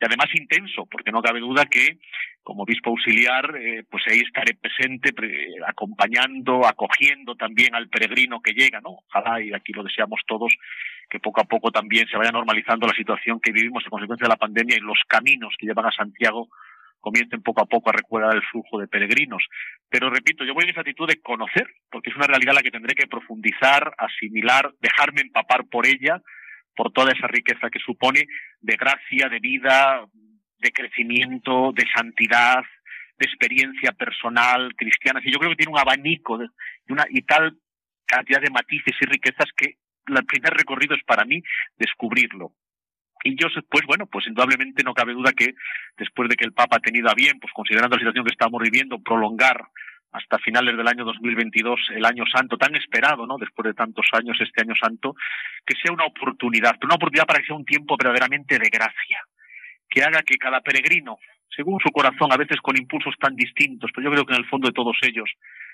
[0.00, 1.98] y además intenso, porque no cabe duda que
[2.42, 5.12] como obispo auxiliar, eh, pues ahí estaré presente,
[5.66, 9.00] acompañando, acogiendo también al peregrino que llega, ¿no?
[9.06, 10.52] Ojalá, y aquí lo deseamos todos,
[11.08, 14.30] que poco a poco también se vaya normalizando la situación que vivimos a consecuencia de
[14.30, 16.48] la pandemia y los caminos que llevan a Santiago
[17.00, 19.42] comiencen poco a poco a recuperar el flujo de peregrinos.
[19.88, 22.70] Pero repito, yo voy en esa actitud de conocer, porque es una realidad la que
[22.70, 26.20] tendré que profundizar, asimilar, dejarme empapar por ella,
[26.76, 28.26] por toda esa riqueza que supone
[28.60, 30.06] de gracia, de vida,
[30.58, 32.62] de crecimiento, de santidad,
[33.18, 35.20] de experiencia personal cristiana.
[35.22, 36.48] Y yo creo que tiene un abanico de,
[36.88, 37.58] una, y tal
[38.06, 41.42] cantidad de matices y riquezas que el primer recorrido es para mí
[41.76, 42.52] descubrirlo.
[43.22, 45.54] Y yo, pues bueno, pues indudablemente no cabe duda que
[45.98, 48.60] después de que el Papa ha tenido a bien, pues considerando la situación que estamos
[48.62, 49.68] viviendo, prolongar
[50.12, 53.36] hasta finales del año 2022 el año santo tan esperado, ¿no?
[53.38, 55.14] Después de tantos años este año santo,
[55.64, 59.22] que sea una oportunidad, una oportunidad para que sea un tiempo verdaderamente de gracia,
[59.88, 61.18] que haga que cada peregrino,
[61.54, 64.48] según su corazón, a veces con impulsos tan distintos, pero yo creo que en el
[64.48, 65.30] fondo de todos ellos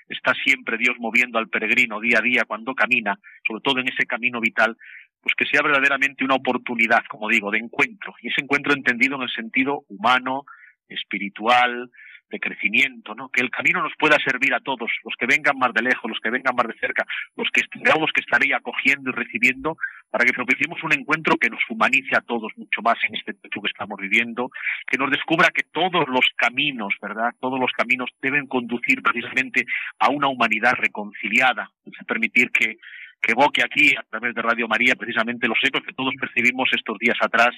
[0.07, 4.05] está siempre Dios moviendo al peregrino día a día cuando camina, sobre todo en ese
[4.05, 4.77] camino vital,
[5.21, 8.13] pues que sea verdaderamente una oportunidad, como digo, de encuentro.
[8.21, 10.45] Y ese encuentro entendido en el sentido humano,
[10.87, 11.89] espiritual,
[12.29, 13.29] de crecimiento, ¿no?
[13.29, 16.19] Que el camino nos pueda servir a todos, los que vengan más de lejos, los
[16.19, 17.61] que vengan más de cerca, los que
[17.99, 19.77] los que estaré acogiendo y recibiendo,
[20.09, 23.61] para que propiciemos un encuentro que nos humanice a todos mucho más en este tiempo
[23.61, 24.49] que estamos viviendo,
[24.87, 27.31] que nos descubra que todos los caminos, ¿verdad?
[27.39, 29.65] Todos los caminos deben conducir precisamente
[29.99, 31.71] a una humanidad reconciliada,
[32.07, 32.77] permitir que
[33.21, 36.97] que evoque aquí, a través de Radio María, precisamente los ecos que todos percibimos estos
[36.97, 37.55] días atrás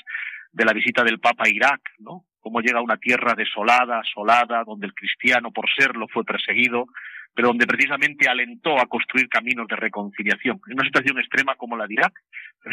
[0.51, 2.25] de la visita del Papa a Irak, ¿no?
[2.39, 6.85] Cómo llega a una tierra desolada, asolada, donde el cristiano, por serlo, fue perseguido,
[7.33, 10.59] pero donde precisamente alentó a construir caminos de reconciliación.
[10.67, 12.13] En una situación extrema como la de Irak,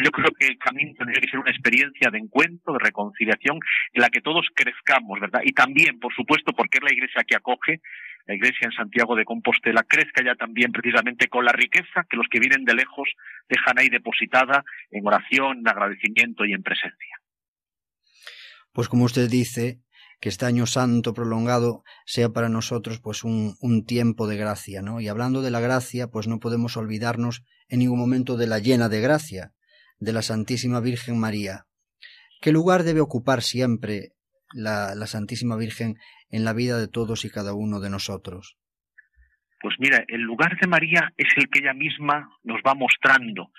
[0.03, 3.59] yo creo que el camino tendría que ser una experiencia de encuentro, de reconciliación,
[3.93, 5.41] en la que todos crezcamos, ¿verdad?
[5.45, 7.79] Y también, por supuesto, porque es la iglesia que acoge,
[8.27, 12.27] la iglesia en Santiago de Compostela crezca ya también precisamente con la riqueza que los
[12.29, 13.09] que vienen de lejos
[13.47, 17.15] dejan ahí depositada en oración, en agradecimiento y en presencia.
[18.73, 19.79] pues como usted dice,
[20.19, 24.99] que este año santo prolongado sea para nosotros pues un, un, tiempo de gracia, ¿no?
[24.99, 28.89] Y hablando de la gracia, pues no podemos olvidarnos en ningún momento de la llena
[28.89, 29.51] de gracia,
[29.99, 31.65] de la Santísima Virgen María.
[32.41, 34.13] ¿Qué lugar debe ocupar siempre
[34.53, 35.95] la, la Santísima Virgen
[36.29, 38.57] en la vida de todos y cada uno de nosotros?
[39.59, 43.51] Pues mira, el lugar de María es el que ella misma nos va mostrando.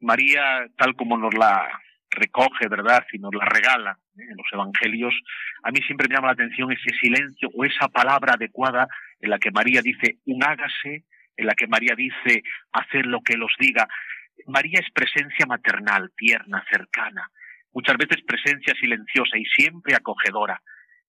[0.00, 0.42] María,
[0.76, 1.68] tal como nos la
[2.12, 3.04] recoge, ¿verdad?
[3.18, 4.22] Nos la regala ¿eh?
[4.30, 5.14] en los evangelios,
[5.62, 8.86] a mí siempre me llama la atención ese silencio o esa palabra adecuada
[9.20, 11.04] en la que María dice un hágase,
[11.36, 13.88] en la que María dice hacer lo que los diga.
[14.46, 17.30] María es presencia maternal, tierna, cercana,
[17.72, 20.60] muchas veces presencia silenciosa y siempre acogedora.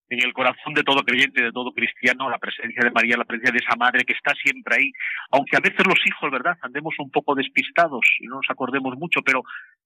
[0.09, 3.51] En el corazón de todo creyente, de todo cristiano, la presencia de María, la presencia
[3.51, 4.91] de esa madre que está siempre ahí,
[5.31, 9.21] aunque a veces los hijos, ¿verdad?, andemos un poco despistados y no nos acordemos mucho,
[9.23, 9.41] pero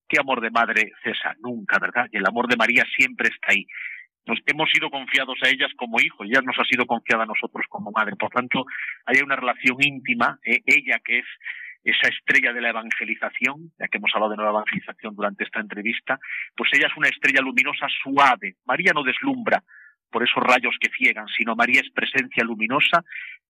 [0.08, 1.36] ¿qué amor de madre cesa?
[1.40, 2.08] Nunca, ¿verdad?
[2.12, 3.66] Y el amor de María siempre está ahí.
[4.26, 7.66] Nos hemos sido confiados a ellas como hijos, ella nos ha sido confiada a nosotros
[7.70, 8.16] como madre.
[8.18, 8.66] Por tanto,
[9.06, 10.62] hay una relación íntima, ¿eh?
[10.66, 11.26] ella que es
[11.84, 16.20] esa estrella de la evangelización, ya que hemos hablado de nueva evangelización durante esta entrevista,
[16.56, 18.56] pues ella es una estrella luminosa suave.
[18.66, 19.64] María no deslumbra
[20.12, 23.04] por esos rayos que ciegan, sino María es presencia luminosa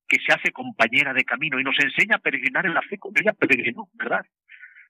[0.08, 3.16] que se hace compañera de camino y nos enseña a peregrinar en la fe como
[3.20, 4.26] ella peregrinó, ¿verdad?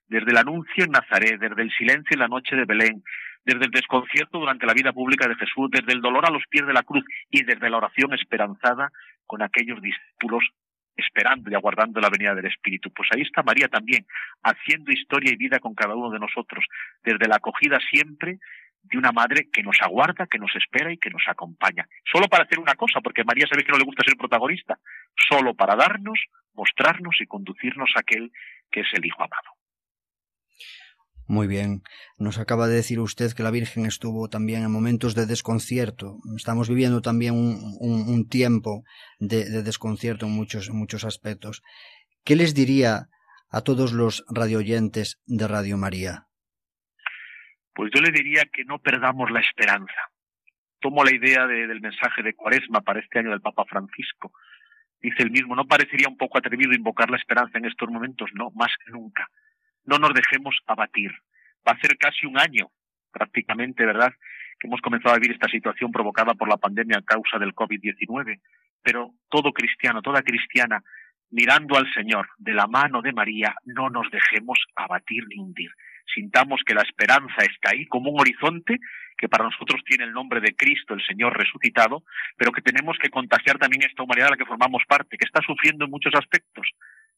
[0.07, 3.03] Desde el anuncio en Nazaret, desde el silencio en la noche de Belén,
[3.43, 6.65] desde el desconcierto durante la vida pública de Jesús, desde el dolor a los pies
[6.65, 8.89] de la cruz y desde la oración esperanzada
[9.25, 10.43] con aquellos discípulos
[10.97, 12.91] esperando y aguardando la venida del Espíritu.
[12.91, 14.05] Pues ahí está María también,
[14.43, 16.65] haciendo historia y vida con cada uno de nosotros,
[17.03, 18.39] desde la acogida siempre
[18.81, 21.87] de una madre que nos aguarda, que nos espera y que nos acompaña.
[22.11, 24.77] Solo para hacer una cosa, porque María sabe que no le gusta ser protagonista,
[25.29, 26.19] solo para darnos,
[26.53, 28.31] mostrarnos y conducirnos a aquel
[28.71, 29.56] que es el Hijo amado.
[31.27, 31.81] Muy bien.
[32.17, 36.19] Nos acaba de decir usted que la Virgen estuvo también en momentos de desconcierto.
[36.37, 38.83] Estamos viviendo también un, tiempo
[39.19, 41.63] de, de, desconcierto en muchos, muchos aspectos.
[42.23, 43.09] ¿Qué les diría
[43.51, 46.27] a todos los radioyentes de Radio María?
[47.73, 49.99] Pues yo le diría que no perdamos la esperanza.
[50.79, 54.31] Tomo la idea de, del mensaje de Cuaresma para este año del Papa Francisco.
[55.01, 58.29] Dice el mismo, ¿no parecería un poco atrevido invocar la esperanza en estos momentos?
[58.33, 59.27] No, más que nunca
[59.87, 61.11] no nos dejemos abatir.
[61.67, 62.69] Va a ser casi un año,
[63.11, 64.13] prácticamente, ¿verdad?,
[64.59, 68.39] que hemos comenzado a vivir esta situación provocada por la pandemia a causa del COVID-19.
[68.83, 70.83] Pero todo cristiano, toda cristiana,
[71.29, 75.71] mirando al Señor de la mano de María, no nos dejemos abatir ni hundir.
[76.13, 78.79] Sintamos que la esperanza está ahí como un horizonte
[79.17, 82.03] que para nosotros tiene el nombre de Cristo, el Señor resucitado,
[82.37, 85.41] pero que tenemos que contagiar también esta humanidad a la que formamos parte, que está
[85.41, 86.67] sufriendo en muchos aspectos,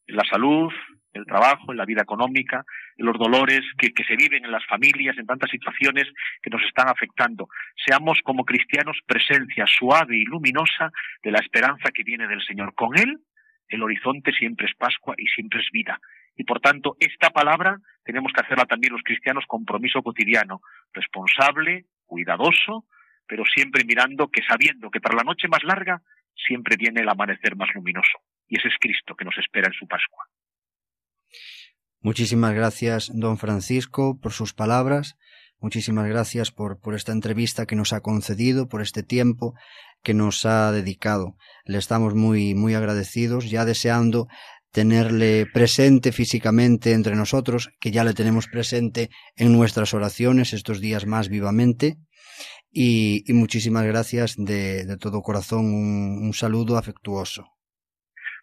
[0.07, 0.71] en la salud,
[1.13, 2.63] el trabajo, en la vida económica,
[2.97, 6.07] en los dolores que, que, se viven en las familias, en tantas situaciones
[6.41, 7.47] que nos están afectando.
[7.85, 10.91] Seamos como cristianos presencia suave y luminosa
[11.23, 12.73] de la esperanza que viene del Señor.
[12.75, 13.19] Con Él,
[13.67, 15.99] el horizonte siempre es Pascua y siempre es vida.
[16.35, 20.61] Y por tanto, esta palabra tenemos que hacerla también los cristianos compromiso cotidiano,
[20.93, 22.85] responsable, cuidadoso,
[23.27, 26.01] pero siempre mirando que sabiendo que para la noche más larga
[26.33, 28.19] siempre viene el amanecer más luminoso.
[28.49, 30.25] Y ese es Cristo que nos espera en su Pascua.
[32.01, 35.15] Muchísimas gracias, don Francisco, por sus palabras.
[35.59, 39.53] Muchísimas gracias por, por esta entrevista que nos ha concedido, por este tiempo
[40.01, 41.35] que nos ha dedicado.
[41.65, 44.27] Le estamos muy, muy agradecidos, ya deseando
[44.71, 51.05] tenerle presente físicamente entre nosotros, que ya le tenemos presente en nuestras oraciones estos días
[51.05, 51.97] más vivamente.
[52.71, 57.58] Y, muchísimas gracias de, de todo corazón, un saludo afectuoso.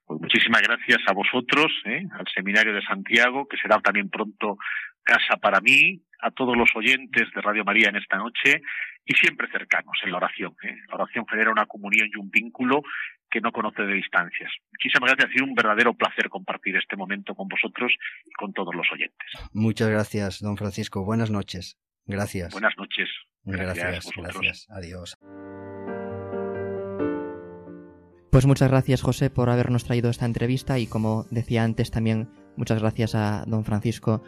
[0.06, 2.02] Pues muchísimas gracias a vosotros, ¿eh?
[2.12, 4.56] al Seminario de Santiago, que será también pronto
[5.02, 8.62] casa para mí, a todos los oyentes de Radio María en esta noche
[9.04, 10.54] y siempre cercanos en la oración.
[10.62, 10.76] ¿eh?
[10.88, 12.82] La oración genera una comunión y un vínculo
[13.30, 14.50] que no conoce de distancias.
[14.72, 17.92] Muchísimas gracias, ha sido un verdadero placer compartir este momento con vosotros
[18.24, 19.28] y con todos los oyentes.
[19.52, 21.04] Muchas gracias, don Francisco.
[21.04, 21.78] Buenas noches.
[22.06, 22.52] Gracias.
[22.52, 23.08] Buenas noches.
[23.44, 24.16] Gracias, gracias.
[24.16, 24.66] gracias.
[24.70, 25.18] Adiós.
[28.36, 32.82] Pues muchas gracias José por habernos traído esta entrevista y como decía antes también muchas
[32.82, 34.22] gracias a don Francisco,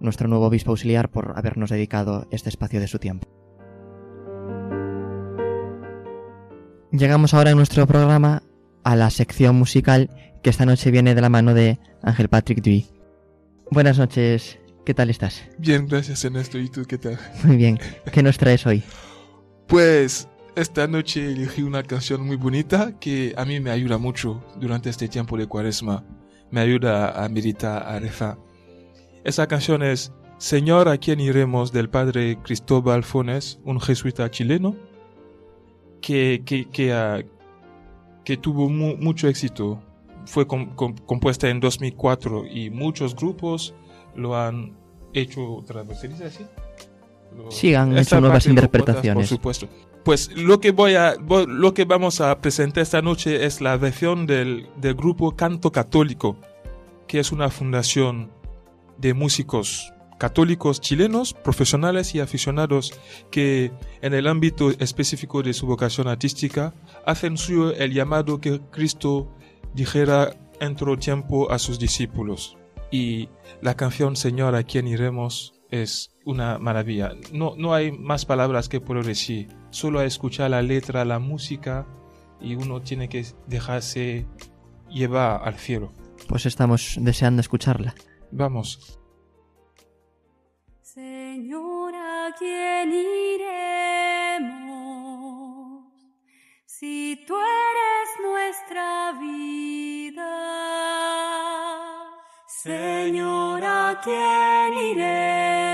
[0.00, 3.28] nuestro nuevo obispo auxiliar, por habernos dedicado este espacio de su tiempo.
[6.90, 8.42] Llegamos ahora en nuestro programa
[8.82, 10.10] a la sección musical
[10.42, 12.88] que esta noche viene de la mano de Ángel Patrick Duy.
[13.70, 15.48] Buenas noches, ¿qué tal estás?
[15.58, 17.20] Bien, gracias Ernesto, ¿y tú qué tal?
[17.44, 17.78] Muy bien,
[18.10, 18.82] ¿qué nos traes hoy?
[19.68, 20.26] Pues
[20.56, 25.08] esta noche elegí una canción muy bonita que a mí me ayuda mucho durante este
[25.08, 26.04] tiempo de cuaresma.
[26.50, 28.38] Me ayuda a meditar, a rezar.
[29.24, 31.72] Esa canción es Señor, ¿a quién iremos?
[31.72, 34.76] del padre Cristóbal Fones, un jesuita chileno,
[36.00, 37.22] que, que, que, ah,
[38.24, 39.82] que tuvo mu- mucho éxito.
[40.26, 43.74] Fue com- com- compuesta en 2004 y muchos grupos
[44.14, 44.76] lo han
[45.12, 46.00] hecho otra vez.
[46.00, 46.44] ¿Se dice así?
[47.36, 49.28] Lo- Sí, han Esta hecho nuevas interpretaciones.
[49.28, 49.68] Por supuesto.
[50.04, 54.26] Pues lo que voy a, lo que vamos a presentar esta noche es la versión
[54.26, 56.36] del, del grupo Canto Católico,
[57.08, 58.30] que es una fundación
[58.98, 62.92] de músicos católicos chilenos, profesionales y aficionados
[63.30, 66.72] que en el ámbito específico de su vocación artística
[67.04, 69.34] hacen suyo el llamado que Cristo
[69.74, 72.56] dijera en tiempo a sus discípulos.
[72.90, 73.28] Y
[73.60, 75.54] la canción Señor, ¿a quién iremos?
[75.82, 77.12] es una maravilla.
[77.32, 79.48] No, no hay más palabras que puedo decir.
[79.70, 81.86] Solo a escuchar la letra, la música
[82.40, 84.26] y uno tiene que dejarse
[84.88, 85.92] llevar al cielo.
[86.28, 87.94] Pues estamos deseando escucharla.
[88.30, 88.98] Vamos.
[90.80, 93.84] Señor, ¿a quién iremos?
[96.64, 100.44] Si tú eres nuestra vida.
[102.46, 105.73] Señor, ¿a quién iremos?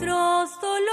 [0.00, 0.84] Nuestros dolores?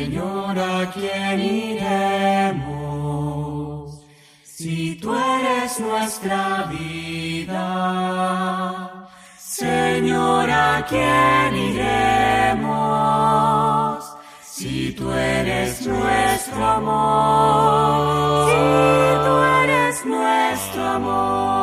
[0.00, 2.70] Señor, ¿a quién iremos?
[4.42, 7.58] Si tú eres nuestra vida,
[9.38, 12.70] Señor, ¿a quién iremos?
[14.42, 18.56] Si tú eres nuestro amor, si
[19.26, 21.59] tú eres nuestro amor.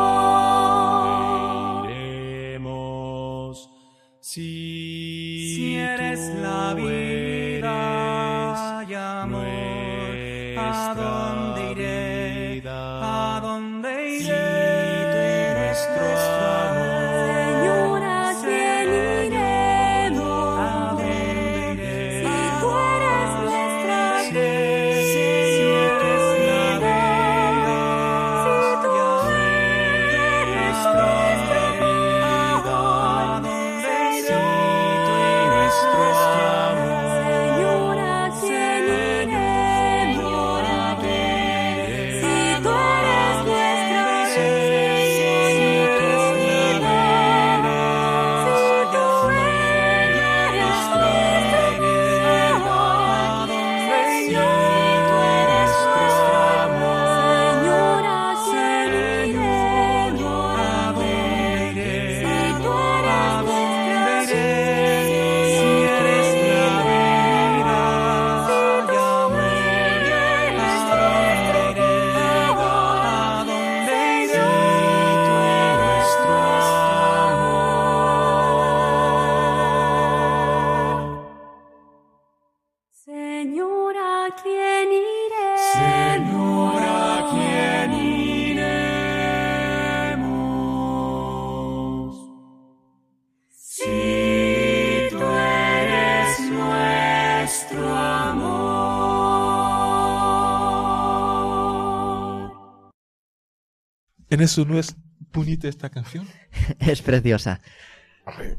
[104.38, 104.96] ¿En eso no es
[105.34, 106.28] bonita esta canción?
[106.80, 107.60] es preciosa.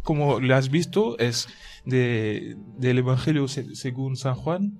[0.02, 1.46] Como lo has visto, es
[1.84, 4.76] de, del Evangelio se- según San Juan,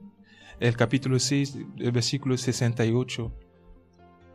[0.59, 3.33] el capítulo 6, el versículo 68.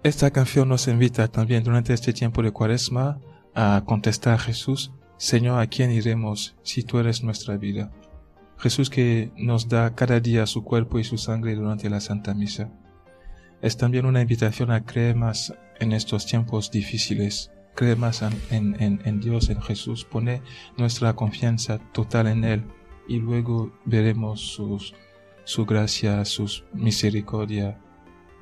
[0.04, 3.20] Esta canción nos invita también durante este tiempo de cuaresma
[3.54, 7.92] a contestar a Jesús, Señor, ¿a quién iremos si tú eres nuestra vida?
[8.58, 12.72] Jesús que nos da cada día su cuerpo y su sangre durante la Santa Misa.
[13.62, 15.54] Es también una invitación a creer más
[15.84, 20.42] en estos tiempos difíciles, creer más en, en- en- Dios, en Jesús, poner
[20.78, 22.64] nuestra confianza total en Él
[23.08, 24.94] y luego veremos sus,
[25.44, 27.80] su gracia, su misericordia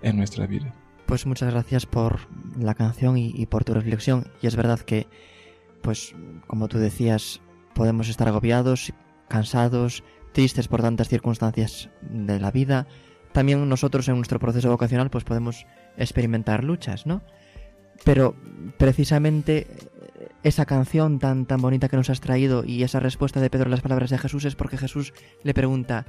[0.01, 0.73] en nuestra vida.
[1.05, 2.19] Pues muchas gracias por
[2.57, 4.27] la canción y, y por tu reflexión.
[4.41, 5.07] Y es verdad que,
[5.81, 6.15] pues,
[6.47, 7.41] como tú decías,
[7.73, 8.93] podemos estar agobiados,
[9.27, 12.87] cansados, tristes por tantas circunstancias de la vida.
[13.31, 15.65] También nosotros en nuestro proceso vocacional, pues podemos
[15.97, 17.21] experimentar luchas, ¿no?
[18.03, 18.35] Pero
[18.77, 23.49] precisamente eh, esa canción tan, tan bonita que nos has traído y esa respuesta de
[23.49, 25.13] Pedro a las palabras de Jesús es porque Jesús
[25.43, 26.05] le pregunta,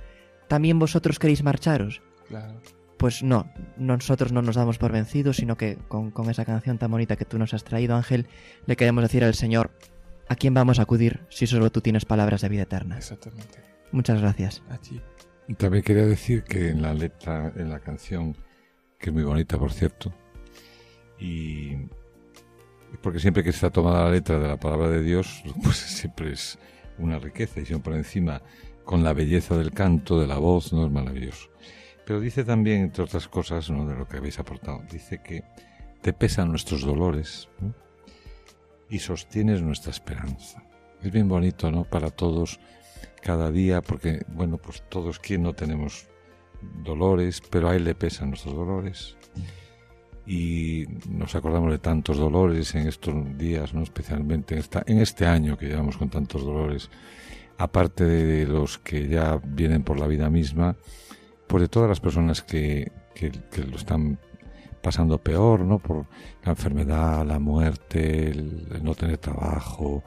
[0.48, 2.02] ¿también vosotros queréis marcharos?
[2.28, 2.60] Claro.
[2.96, 6.90] Pues no, nosotros no nos damos por vencidos, sino que con, con esa canción tan
[6.90, 8.26] bonita que tú nos has traído, Ángel,
[8.66, 9.72] le queremos decir al Señor,
[10.28, 12.96] ¿a quién vamos a acudir si solo tú tienes palabras de vida eterna?
[12.96, 13.58] Exactamente.
[13.90, 14.62] Muchas gracias.
[14.70, 15.00] A ti.
[15.58, 18.36] También quería decir que en la letra, en la canción,
[18.98, 20.14] que es muy bonita, por cierto,
[21.18, 21.76] y
[23.02, 26.58] porque siempre que está tomada la letra de la palabra de Dios, pues siempre es
[26.98, 28.42] una riqueza y siempre encima
[28.84, 31.48] con la belleza del canto, de la voz, no es maravilloso.
[32.04, 33.86] Pero dice también, entre otras cosas, ¿no?
[33.86, 35.44] de lo que habéis aportado, dice que
[36.00, 37.48] te pesan nuestros dolores
[38.90, 40.62] y sostienes nuestra esperanza.
[41.00, 41.84] Es bien bonito, ¿no?
[41.84, 42.60] Para todos,
[43.22, 46.08] cada día, porque, bueno, pues todos quien no tenemos
[46.84, 49.16] dolores, pero a él le pesan nuestros dolores.
[50.26, 53.82] Y nos acordamos de tantos dolores en estos días, ¿no?
[53.82, 56.90] Especialmente en, esta, en este año que llevamos con tantos dolores,
[57.58, 60.76] aparte de los que ya vienen por la vida misma,
[61.46, 63.32] pues de todas las personas que, que,
[63.64, 64.18] lo están
[64.80, 65.78] pasando peor, ¿no?
[65.78, 66.06] Por
[66.44, 70.02] la enfermedad, la muerte, el, no tener trabajo,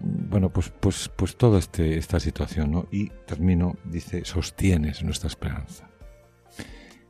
[0.00, 2.86] bueno, pues, pues, pues toda este, esta situación, ¿no?
[2.92, 5.88] Y termino, dice, sostienes nuestra esperanza.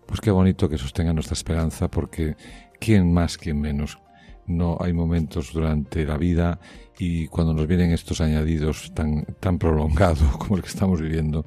[0.07, 2.37] Pues qué bonito que sostenga nuestra esperanza, porque
[2.81, 3.99] quién más, quién menos.
[4.47, 6.61] No hay momentos durante la vida
[6.99, 11.47] y cuando nos vienen estos añadidos tan, tan prolongados como el que estamos viviendo,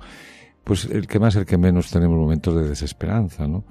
[0.63, 3.65] pues el que más, el que menos tenemos momentos de desesperanza, ¿no?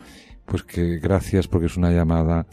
[0.44, 2.46] Pues que gracias porque es una llamada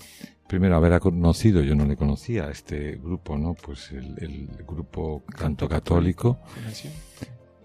[0.54, 3.56] primero haber conocido, yo no le conocía a este grupo, ¿no?
[3.56, 6.38] Pues el, el grupo Canto Católico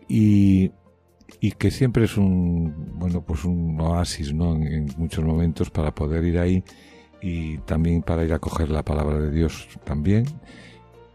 [0.09, 0.73] y,
[1.39, 4.55] y que siempre es un, bueno, pues un oasis, ¿no?
[4.57, 6.65] En, en, muchos momentos para poder ir ahí
[7.21, 10.25] y también para ir a coger la palabra de Dios también,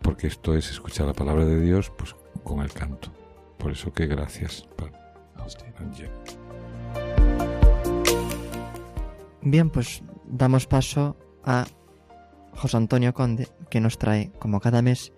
[0.04, 3.12] porque esto es escuchar la palabra de Dios, pues con el canto.
[3.58, 4.68] Por eso que gracias.
[5.38, 5.66] A usted.
[9.42, 11.66] Bien, pues damos paso a
[12.56, 15.12] José Antonio Conde, que nos trae, como cada mes,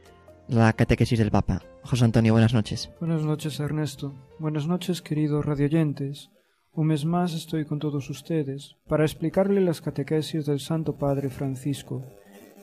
[0.47, 1.61] la catequesis del Papa.
[1.83, 2.91] José Antonio, buenas noches.
[2.99, 4.13] Buenas noches, Ernesto.
[4.39, 6.29] Buenas noches, queridos radioyentes.
[6.71, 12.03] Un mes más estoy con todos ustedes para explicarle las catequesis del Santo Padre Francisco.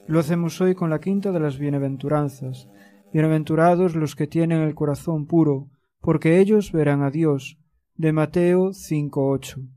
[0.06, 2.68] Lo hacemos hoy con la quinta de las bienaventuranzas.
[3.12, 7.58] Bienaventurados los que tienen el corazón puro, porque ellos verán a Dios.
[7.94, 9.68] De Mateo 5.8.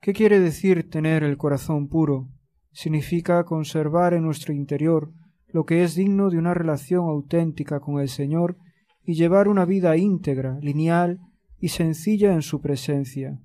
[0.00, 2.28] ¿Qué quiere decir tener el corazón puro?
[2.72, 5.12] Significa conservar en nuestro interior
[5.48, 8.56] lo que es digno de una relación auténtica con el Señor
[9.02, 11.20] y llevar una vida íntegra, lineal
[11.58, 13.40] y sencilla en su presencia.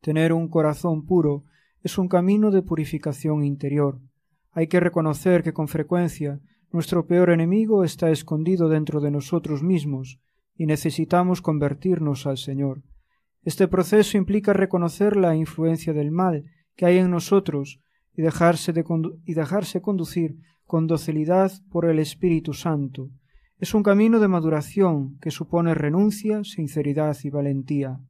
[0.00, 1.44] Tener un corazón puro
[1.82, 4.00] es un camino de purificación interior.
[4.52, 6.40] Hay que reconocer que con frecuencia
[6.72, 10.20] nuestro peor enemigo está escondido dentro de nosotros mismos
[10.56, 12.82] y necesitamos convertirnos al Señor.
[13.42, 16.44] Este proceso implica reconocer la influencia del mal
[16.76, 17.81] que hay en nosotros
[18.16, 18.84] y dejarse, de
[19.24, 23.10] y dejarse conducir con docilidad por el Espíritu Santo.
[23.58, 28.00] Es un camino de maduración que supone renuncia, sinceridad y valentía.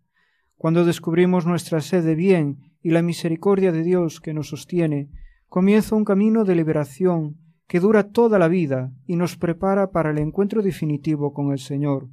[0.57, 5.11] Cuando descubrimos nuestra sed de bien y la misericordia de Dios que nos sostiene,
[5.48, 7.36] comienza un camino de liberación
[7.66, 12.09] que dura toda la vida y nos prepara para el encuentro definitivo con el Señor.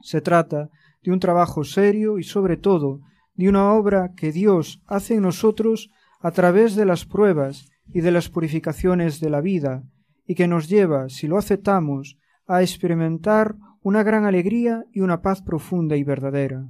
[0.00, 0.70] Se trata
[1.02, 3.00] de un trabajo serio y sobre todo
[3.34, 5.90] de una obra que Dios hace en nosotros
[6.26, 9.84] a través de las pruebas y de las purificaciones de la vida,
[10.26, 12.18] y que nos lleva, si lo aceptamos,
[12.48, 16.68] a experimentar una gran alegría y una paz profunda y verdadera.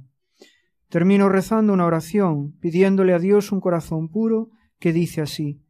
[0.89, 5.63] Termino rezando una oración, pidiéndole a Dios un corazón puro, que dice así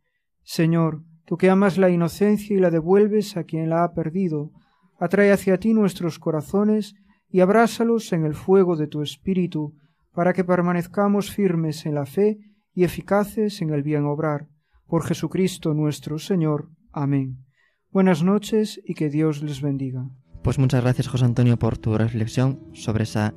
[0.44, 4.52] Señor, tú que amas la inocencia y la devuelves a quien la ha perdido,
[5.00, 6.96] atrae hacia ti nuestros corazones
[7.30, 9.76] y abrázalos en el fuego de tu espíritu,
[10.12, 12.38] para que permanezcamos firmes en la fe
[12.78, 14.50] y eficaces en el bien obrar.
[14.86, 16.70] Por Jesucristo nuestro Señor.
[16.92, 17.44] Amén.
[17.90, 20.12] Buenas noches y que Dios les bendiga.
[20.44, 23.34] Pues muchas gracias José Antonio por tu reflexión sobre esa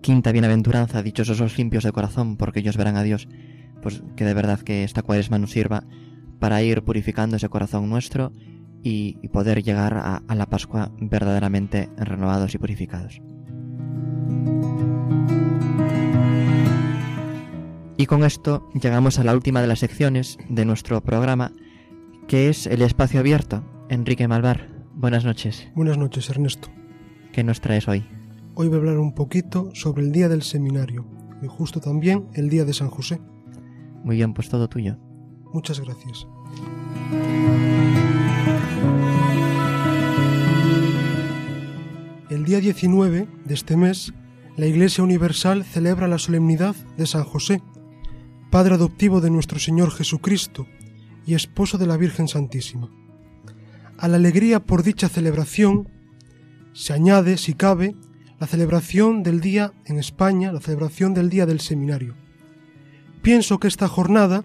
[0.00, 3.28] quinta bienaventuranza, dichosos los limpios de corazón, porque ellos verán a Dios.
[3.82, 5.84] Pues que de verdad que esta cuaresma nos sirva
[6.40, 8.32] para ir purificando ese corazón nuestro
[8.82, 13.20] y, poder llegar a la Pascua verdaderamente renovados y purificados.
[17.96, 21.52] Y con esto llegamos a la última de las secciones de nuestro programa,
[22.26, 23.62] que es el espacio abierto.
[23.88, 25.68] Enrique Malvar, buenas noches.
[25.76, 26.68] Buenas noches, Ernesto.
[27.32, 28.04] ¿Qué nos traes hoy?
[28.54, 31.06] Hoy voy a hablar un poquito sobre el día del seminario
[31.40, 33.20] y justo también el día de San José.
[34.02, 34.96] Muy bien, pues todo tuyo.
[35.52, 36.26] Muchas gracias.
[42.28, 44.12] El día 19 de este mes,
[44.56, 47.62] la Iglesia Universal celebra la solemnidad de San José,
[48.54, 50.68] Padre adoptivo de nuestro Señor Jesucristo
[51.26, 52.88] y esposo de la Virgen Santísima.
[53.98, 55.88] A la alegría por dicha celebración
[56.72, 57.96] se añade, si cabe,
[58.38, 62.14] la celebración del día en España, la celebración del día del seminario.
[63.22, 64.44] Pienso que esta jornada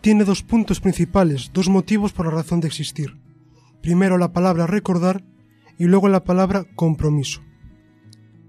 [0.00, 3.16] tiene dos puntos principales, dos motivos por la razón de existir.
[3.80, 5.22] Primero la palabra recordar
[5.78, 7.42] y luego la palabra compromiso.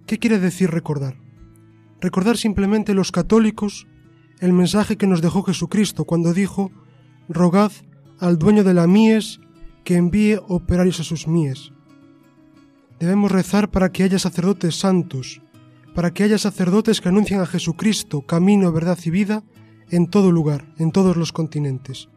[0.07, 1.19] ¿Qué quiere decir recordar?
[2.01, 3.85] Recordar simplemente los católicos
[4.39, 6.71] el mensaje que nos dejó Jesucristo cuando dijo,
[7.29, 7.71] rogad
[8.19, 9.39] al dueño de la mies
[9.83, 11.71] que envíe operarios a sus mies.
[12.99, 15.41] Debemos rezar para que haya sacerdotes santos,
[15.93, 19.43] para que haya sacerdotes que anuncien a Jesucristo, camino, verdad y vida,
[19.89, 22.09] en todo lugar, en todos los continentes.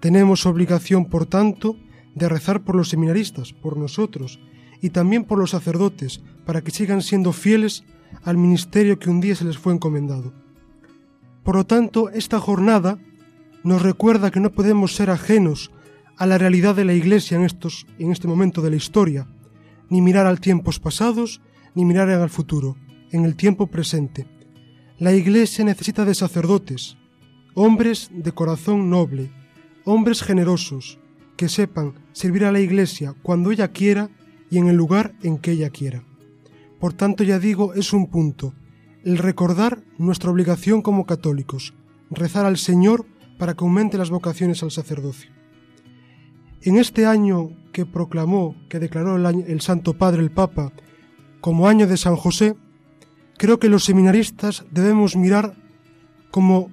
[0.00, 1.76] Tenemos obligación, por tanto,
[2.14, 4.38] de rezar por los seminaristas, por nosotros,
[4.82, 7.84] y también por los sacerdotes, para que sigan siendo fieles
[8.22, 10.43] al ministerio que un día se les fue encomendado.
[11.44, 12.98] Por lo tanto, esta jornada
[13.62, 15.70] nos recuerda que no podemos ser ajenos
[16.16, 19.28] a la realidad de la Iglesia en, estos, en este momento de la historia,
[19.90, 21.42] ni mirar al tiempos pasados,
[21.74, 22.76] ni mirar al futuro,
[23.12, 24.26] en el tiempo presente.
[24.98, 26.96] La Iglesia necesita de sacerdotes,
[27.54, 29.30] hombres de corazón noble,
[29.84, 30.98] hombres generosos,
[31.36, 34.08] que sepan servir a la Iglesia cuando ella quiera
[34.50, 36.04] y en el lugar en que ella quiera.
[36.80, 38.54] Por tanto, ya digo, es un punto,
[39.04, 41.74] el recordar nuestra obligación como católicos,
[42.10, 43.06] rezar al Señor
[43.38, 45.30] para que aumente las vocaciones al sacerdocio.
[46.62, 50.72] En este año que proclamó, que declaró el, Santo Padre, el Papa,
[51.40, 52.56] como año de San José,
[53.36, 55.56] creo que los seminaristas debemos mirar
[56.30, 56.70] como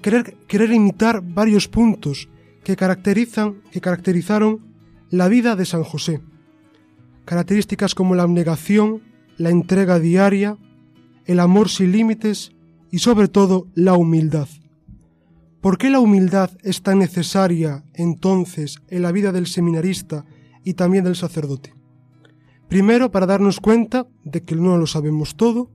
[0.00, 2.28] querer, querer imitar varios puntos
[2.62, 4.60] que caracterizan, que caracterizaron
[5.10, 6.20] la vida de San José.
[7.24, 9.02] Características como la abnegación,
[9.36, 10.56] la entrega diaria,
[11.26, 12.52] el amor sin límites
[12.90, 14.48] y sobre todo la humildad.
[15.60, 20.24] ¿Por qué la humildad es tan necesaria entonces en la vida del seminarista
[20.64, 21.74] y también del sacerdote?
[22.68, 25.70] Primero, para darnos cuenta de que no lo sabemos todo,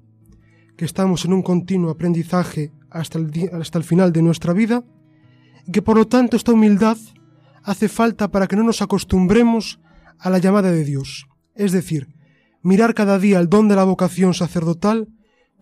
[0.76, 4.84] que estamos en un continuo aprendizaje hasta el, hasta el final de nuestra vida,
[5.68, 6.98] y que por lo tanto esta humildad
[7.64, 9.80] hace falta para que no nos acostumbremos
[10.20, 12.08] a la llamada de Dios, es decir,
[12.62, 15.10] mirar cada día el don de la vocación sacerdotal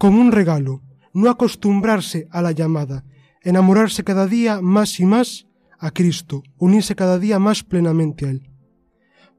[0.03, 0.81] como un regalo,
[1.13, 3.05] no acostumbrarse a la llamada,
[3.41, 5.47] enamorarse cada día más y más
[5.79, 8.51] a Cristo, unirse cada día más plenamente a Él,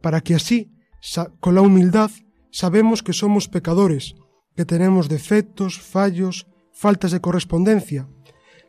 [0.01, 0.73] para que así,
[1.39, 2.11] con la humildad,
[2.51, 4.15] sabemos que somos pecadores,
[4.57, 8.09] que tenemos defectos, fallos, faltas de correspondencia,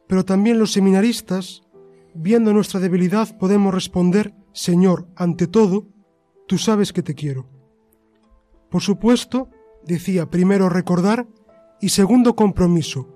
[0.05, 1.61] pero también los seminaristas,
[2.13, 5.87] viendo nuestra debilidad, podemos responder, Señor, ante todo,
[6.45, 7.49] tú sabes que te quiero.
[8.69, 9.49] Por supuesto,
[9.85, 11.25] decía, primero recordar
[11.81, 13.07] y segundo compromiso,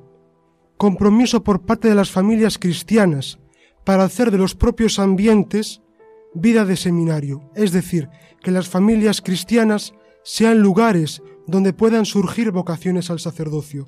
[0.78, 3.40] compromiso por parte de las familias cristianas
[3.84, 5.82] para hacer de los propios ambientes
[6.34, 8.10] vida de seminario, es decir,
[8.42, 9.94] que las familias cristianas
[10.24, 13.88] sean lugares donde puedan surgir vocaciones al sacerdocio,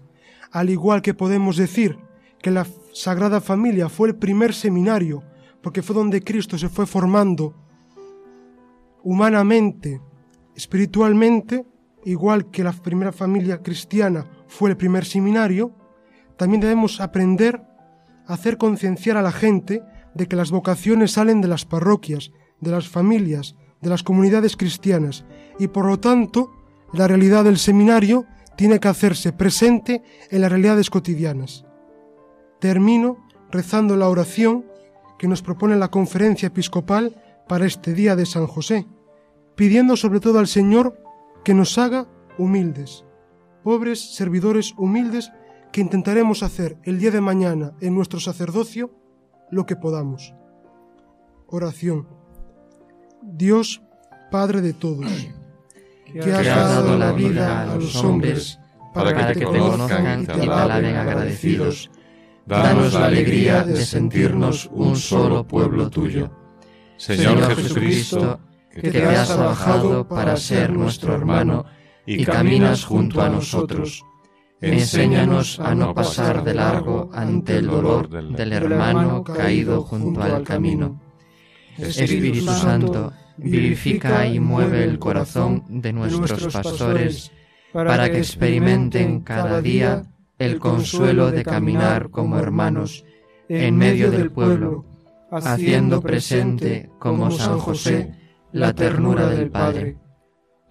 [0.52, 1.98] al igual que podemos decir
[2.42, 5.24] que la Sagrada Familia fue el primer seminario,
[5.62, 7.54] porque fue donde Cristo se fue formando
[9.04, 10.02] humanamente,
[10.56, 11.66] espiritualmente,
[12.06, 15.72] igual que la primera familia cristiana fue el primer seminario,
[16.36, 17.62] también debemos aprender
[18.28, 19.82] a hacer concienciar a la gente
[20.14, 25.24] de que las vocaciones salen de las parroquias, de las familias, de las comunidades cristianas,
[25.58, 26.52] y por lo tanto
[26.92, 28.26] la realidad del seminario
[28.58, 31.64] tiene que hacerse presente en las realidades cotidianas.
[32.60, 34.66] Termino rezando la oración
[35.18, 37.16] que nos propone la conferencia episcopal
[37.48, 38.86] para este día de San José,
[39.56, 41.02] pidiendo sobre todo al Señor
[41.46, 43.06] que nos haga humildes,
[43.64, 45.32] pobres servidores humildes
[45.72, 48.92] que intentaremos hacer el día de mañana en nuestro sacerdocio
[49.50, 50.34] lo que podamos.
[51.48, 52.08] Oración.
[53.22, 53.82] Dios,
[54.32, 55.06] Padre de todos,
[56.06, 58.60] que has dado la vida a los hombres
[58.94, 61.92] para que te conozcan y te alaben agradecidos,
[62.46, 66.32] danos la alegría de sentirnos un solo pueblo tuyo.
[66.98, 68.40] Señor Jesucristo,
[68.70, 71.66] que te has bajado para ser nuestro hermano
[72.06, 74.04] y caminas junto a nosotros.
[74.60, 81.02] Enséñanos a no pasar de largo ante el dolor del hermano caído junto al camino.
[81.78, 87.32] Espíritu Santo, vivifica y mueve el corazón de nuestros pastores
[87.74, 90.04] para que experimenten cada día
[90.38, 93.06] el consuelo de caminar como hermanos
[93.50, 94.86] en medio del pueblo,
[95.32, 98.16] haciendo presente como San José
[98.52, 99.98] la ternura del Padre.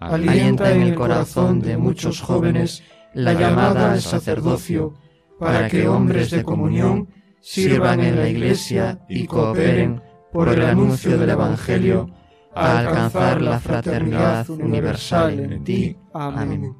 [0.01, 2.83] Alienta en el corazón de muchos jóvenes
[3.13, 4.95] la llamada al sacerdocio,
[5.39, 7.07] para que hombres de comunión
[7.39, 12.09] sirvan en la Iglesia y cooperen por el anuncio del Evangelio
[12.55, 15.97] a alcanzar la fraternidad universal en ti.
[16.13, 16.75] Amén.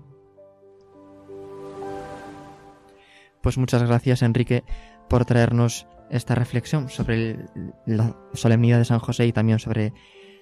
[3.42, 4.64] Pues muchas gracias, Enrique,
[5.10, 7.38] por traernos esta reflexión sobre
[7.86, 9.94] la solemnidad de San José y también sobre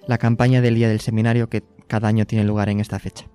[0.06, 3.26] la campaña del Día del Seminario que cada año tiene lugar en esta fecha.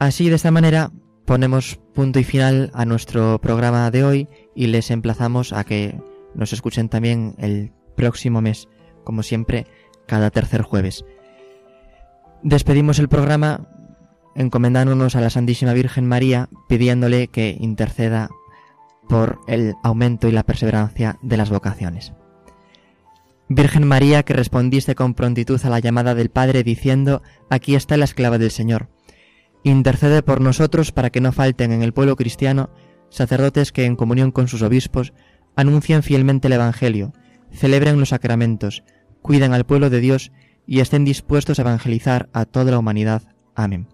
[0.00, 0.90] Así, de esta manera,
[1.24, 5.98] ponemos punto y final a nuestro programa de hoy y les emplazamos a que
[6.34, 8.68] nos escuchen también el próximo mes,
[9.04, 9.66] como siempre,
[10.06, 11.04] cada tercer jueves.
[12.42, 13.68] Despedimos el programa
[14.34, 18.28] encomendándonos a la Santísima Virgen María, pidiéndole que interceda
[19.08, 22.12] por el aumento y la perseverancia de las vocaciones.
[23.48, 28.06] Virgen María, que respondiste con prontitud a la llamada del Padre diciendo, Aquí está la
[28.06, 28.88] esclava del Señor.
[29.62, 32.70] Intercede por nosotros para que no falten en el pueblo cristiano
[33.10, 35.12] sacerdotes que en comunión con sus obispos
[35.56, 37.12] anuncien fielmente el Evangelio,
[37.52, 38.82] celebren los sacramentos,
[39.22, 40.32] cuiden al pueblo de Dios
[40.66, 43.22] y estén dispuestos a evangelizar a toda la humanidad.
[43.54, 43.93] Amén.